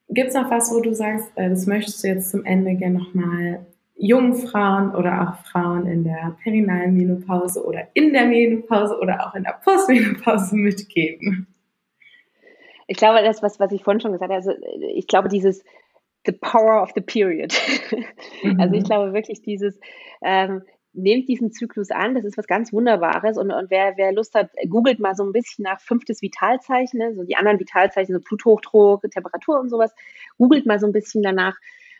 [0.09, 2.99] Gibt es noch was, wo du sagst, äh, das möchtest du jetzt zum Ende gerne
[2.99, 3.66] nochmal
[4.01, 9.34] jungen Frauen oder auch Frauen in der perinalen Menopause oder in der Menopause oder auch
[9.34, 11.46] in der Postmenopause mitgeben?
[12.86, 14.53] Ich glaube, das, was, was ich vorhin schon gesagt habe, also
[14.94, 15.62] ich glaube, dieses
[16.26, 17.55] the power of the period.
[18.42, 18.59] Mhm.
[18.59, 19.78] Also ich glaube wirklich dieses,
[20.22, 24.34] ähm, nehmt diesen Zyklus an, das ist was ganz Wunderbares und, und wer, wer Lust
[24.34, 27.14] hat, googelt mal so ein bisschen nach fünftes Vitalzeichen, ne?
[27.14, 29.94] so die anderen Vitalzeichen, so Bluthochdruck, Temperatur und sowas,
[30.38, 31.57] googelt mal so ein bisschen danach,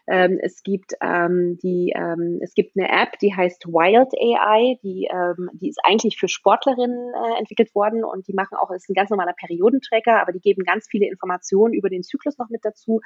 [0.07, 5.09] ähm, es gibt ähm, die, ähm, es gibt eine App, die heißt Wild AI, die,
[5.11, 8.95] ähm, die ist eigentlich für Sportlerinnen äh, entwickelt worden und die machen auch, ist ein
[8.95, 13.01] ganz normaler Periodentracker, aber die geben ganz viele Informationen über den Zyklus noch mit dazu.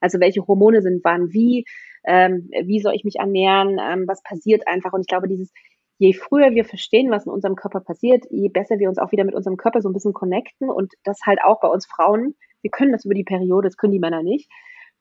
[0.00, 1.64] Also welche Hormone sind wann wie,
[2.04, 4.92] ähm, wie soll ich mich ernähren, ähm, was passiert einfach.
[4.92, 5.52] Und ich glaube, dieses
[5.98, 9.24] je früher wir verstehen, was in unserem Körper passiert, je besser wir uns auch wieder
[9.24, 12.34] mit unserem Körper so ein bisschen connecten und das halt auch bei uns Frauen.
[12.62, 14.50] Wir können das über die Periode, das können die Männer nicht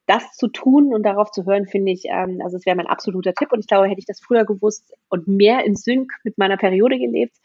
[0.10, 3.34] das zu tun und darauf zu hören, finde ich, ähm, also es wäre mein absoluter
[3.34, 3.51] Tipp.
[3.51, 6.97] Und ich glaube, hätte ich das früher gewusst und mehr in Sync mit meiner Periode
[6.97, 7.36] gelebt,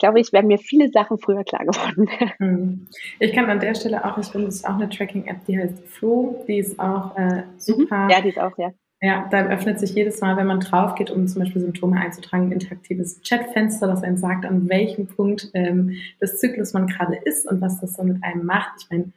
[0.00, 2.08] glaube ich, wären mir viele Sachen früher klar geworden.
[2.38, 2.88] Hm.
[3.18, 5.86] Ich kann an der Stelle auch, ich finde, es ist auch eine Tracking-App, die heißt
[5.86, 8.08] Flo, die ist auch äh, super.
[8.10, 8.72] Ja, die ist auch, ja.
[9.02, 12.48] Ja, da öffnet sich jedes Mal, wenn man drauf geht, um zum Beispiel Symptome einzutragen,
[12.48, 17.50] ein interaktives Chatfenster, das einem sagt, an welchem Punkt ähm, des Zyklus man gerade ist
[17.50, 18.72] und was das so mit einem macht.
[18.82, 19.12] Ich meine,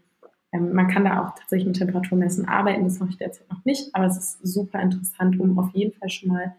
[0.54, 3.94] ähm, man kann da auch tatsächlich mit Temperaturmessen arbeiten, das mache ich derzeit noch nicht,
[3.94, 6.56] aber es ist super interessant, um auf jeden Fall schon mal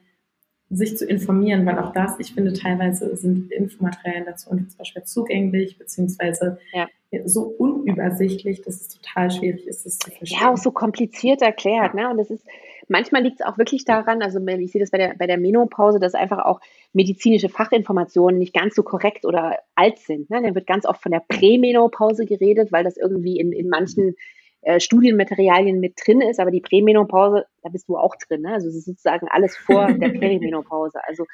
[0.71, 5.79] sich zu informieren, weil auch das, ich finde, teilweise sind Infomaterialien dazu unfassbar schwer zugänglich,
[5.79, 6.89] beziehungsweise ja.
[7.27, 10.39] so unübersichtlich, dass es total schwierig ist, das zu verstehen.
[10.41, 12.11] Ja, auch so kompliziert erklärt, ne?
[12.11, 12.45] Und das ist,
[12.89, 15.99] manchmal liegt es auch wirklich daran, also ich sehe das bei der, bei der Menopause,
[15.99, 16.61] dass einfach auch
[16.93, 20.31] medizinische Fachinformationen nicht ganz so korrekt oder alt sind.
[20.31, 20.43] Ne?
[20.43, 24.15] Da wird ganz oft von der Prämenopause geredet, weil das irgendwie in, in manchen
[24.63, 28.43] äh, Studienmaterialien mit drin ist, aber die Prämenopause, da bist du auch drin.
[28.43, 28.53] Ne?
[28.53, 30.99] Also es ist sozusagen alles vor der Perimenopause.
[31.07, 31.25] Also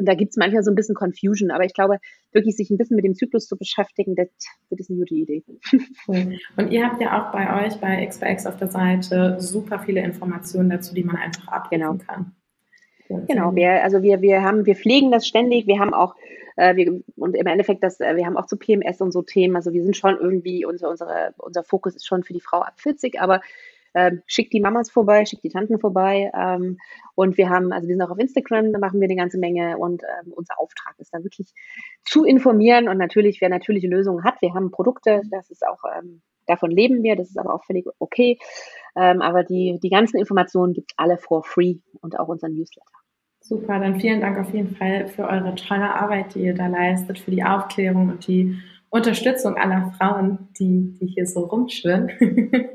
[0.00, 1.98] da gibt es manchmal so ein bisschen Confusion, aber ich glaube,
[2.32, 4.28] wirklich sich ein bisschen mit dem Zyklus zu beschäftigen, das,
[4.70, 5.42] das ist eine gute Idee.
[6.06, 10.70] Und ihr habt ja auch bei euch bei X auf der Seite super viele Informationen
[10.70, 11.94] dazu, die man einfach abrufen genau.
[12.06, 12.32] kann.
[13.28, 16.14] Genau, wir, also wir, wir haben, wir pflegen das ständig, wir haben auch
[16.56, 19.56] äh, wir, und im Endeffekt, das, äh, wir haben auch zu PMS und so Themen.
[19.56, 22.74] Also wir sind schon irgendwie, unser, unsere, unser Fokus ist schon für die Frau ab
[22.78, 23.40] 40, aber
[23.94, 26.30] ähm, schickt die Mamas vorbei, schickt die Tanten vorbei.
[26.34, 26.78] Ähm,
[27.14, 29.78] und wir haben, also wir sind auch auf Instagram, da machen wir eine ganze Menge
[29.78, 31.52] und ähm, unser Auftrag ist da wirklich
[32.04, 36.22] zu informieren und natürlich, wer natürliche Lösungen hat, wir haben Produkte, das ist auch, ähm,
[36.46, 38.38] davon leben wir, das ist aber auch völlig okay.
[38.96, 42.90] Ähm, aber die, die ganzen Informationen gibt es alle for free und auch unseren Newsletter.
[43.40, 47.18] Super, dann vielen Dank auf jeden Fall für eure tolle Arbeit, die ihr da leistet,
[47.18, 48.56] für die Aufklärung und die
[48.88, 52.10] Unterstützung aller Frauen, die, die hier so rumschwirren.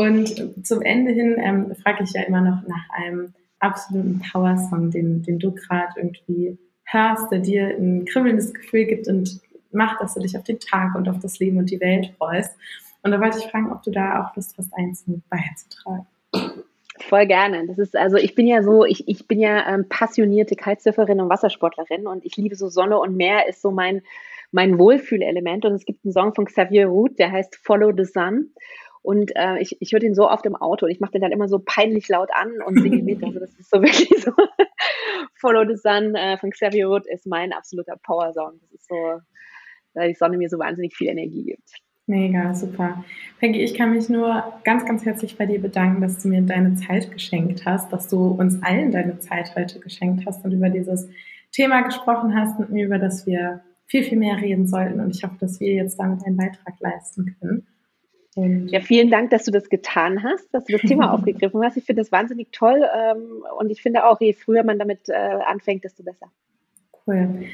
[0.00, 5.22] und zum Ende hin ähm, frage ich ja immer noch nach einem absoluten Power-Song, den,
[5.22, 9.42] den du gerade irgendwie hörst, der dir ein kribbelndes Gefühl gibt und
[9.72, 12.56] macht, dass du dich auf den Tag und auf das Leben und die Welt freust.
[13.02, 16.06] Und da wollte ich fragen, ob du da auch Lust hast, eins beizutragen.
[17.00, 17.66] Voll gerne.
[17.66, 21.28] Das ist also, ich bin ja so, ich, ich bin ja ähm, passionierte Kitesurferin und
[21.28, 24.00] Wassersportlerin und ich liebe so Sonne und Meer ist so mein,
[24.50, 25.66] mein Wohlfühlelement.
[25.66, 28.54] Und es gibt einen Song von Xavier Root, der heißt Follow the Sun.
[29.02, 31.32] Und äh, ich, ich höre den so oft im Auto und ich mache den dann
[31.32, 33.22] immer so peinlich laut an und singe mit.
[33.24, 34.32] Also das ist so wirklich so.
[35.40, 38.58] Follow the Sun äh, von Xavier Root ist mein absoluter Power-Song.
[38.60, 39.20] Das ist so,
[39.94, 41.70] weil die Sonne mir so wahnsinnig viel Energie gibt.
[42.06, 43.04] Mega, super.
[43.38, 46.74] Peggy, ich kann mich nur ganz, ganz herzlich bei dir bedanken, dass du mir deine
[46.74, 51.08] Zeit geschenkt hast, dass du uns allen deine Zeit heute geschenkt hast und über dieses
[51.52, 55.00] Thema gesprochen hast und über das wir viel, viel mehr reden sollten.
[55.00, 57.66] Und ich hoffe, dass wir jetzt damit einen Beitrag leisten können.
[58.40, 61.76] Und ja, vielen Dank, dass du das getan hast, dass du das Thema aufgegriffen hast.
[61.76, 65.12] Ich finde das wahnsinnig toll ähm, und ich finde auch, je früher man damit äh,
[65.12, 66.30] anfängt, desto besser.
[67.06, 67.44] Cool.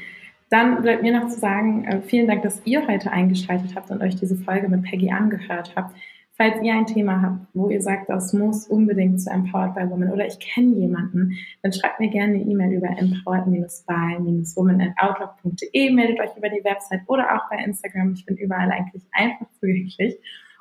[0.49, 4.01] Dann bleibt mir noch zu sagen, äh, vielen Dank, dass ihr heute eingeschaltet habt und
[4.01, 5.93] euch diese Folge mit Peggy angehört habt.
[6.37, 10.09] Falls ihr ein Thema habt, wo ihr sagt, das muss unbedingt zu Empowered by Women
[10.11, 11.33] oder ich kenne jemanden,
[11.63, 17.49] dann schreibt mir gerne eine E-Mail über empowered-by-women@outlook.de, meldet euch über die Website oder auch
[17.49, 18.13] bei Instagram.
[18.13, 20.17] Ich bin überall eigentlich einfach zugänglich.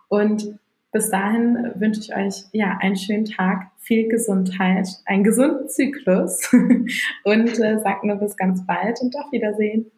[0.09, 0.59] Und
[0.93, 6.51] bis dahin wünsche ich euch ja einen schönen Tag, viel Gesundheit, einen gesunden Zyklus
[7.25, 9.91] und äh, sage nur bis ganz bald und auf Wiedersehen.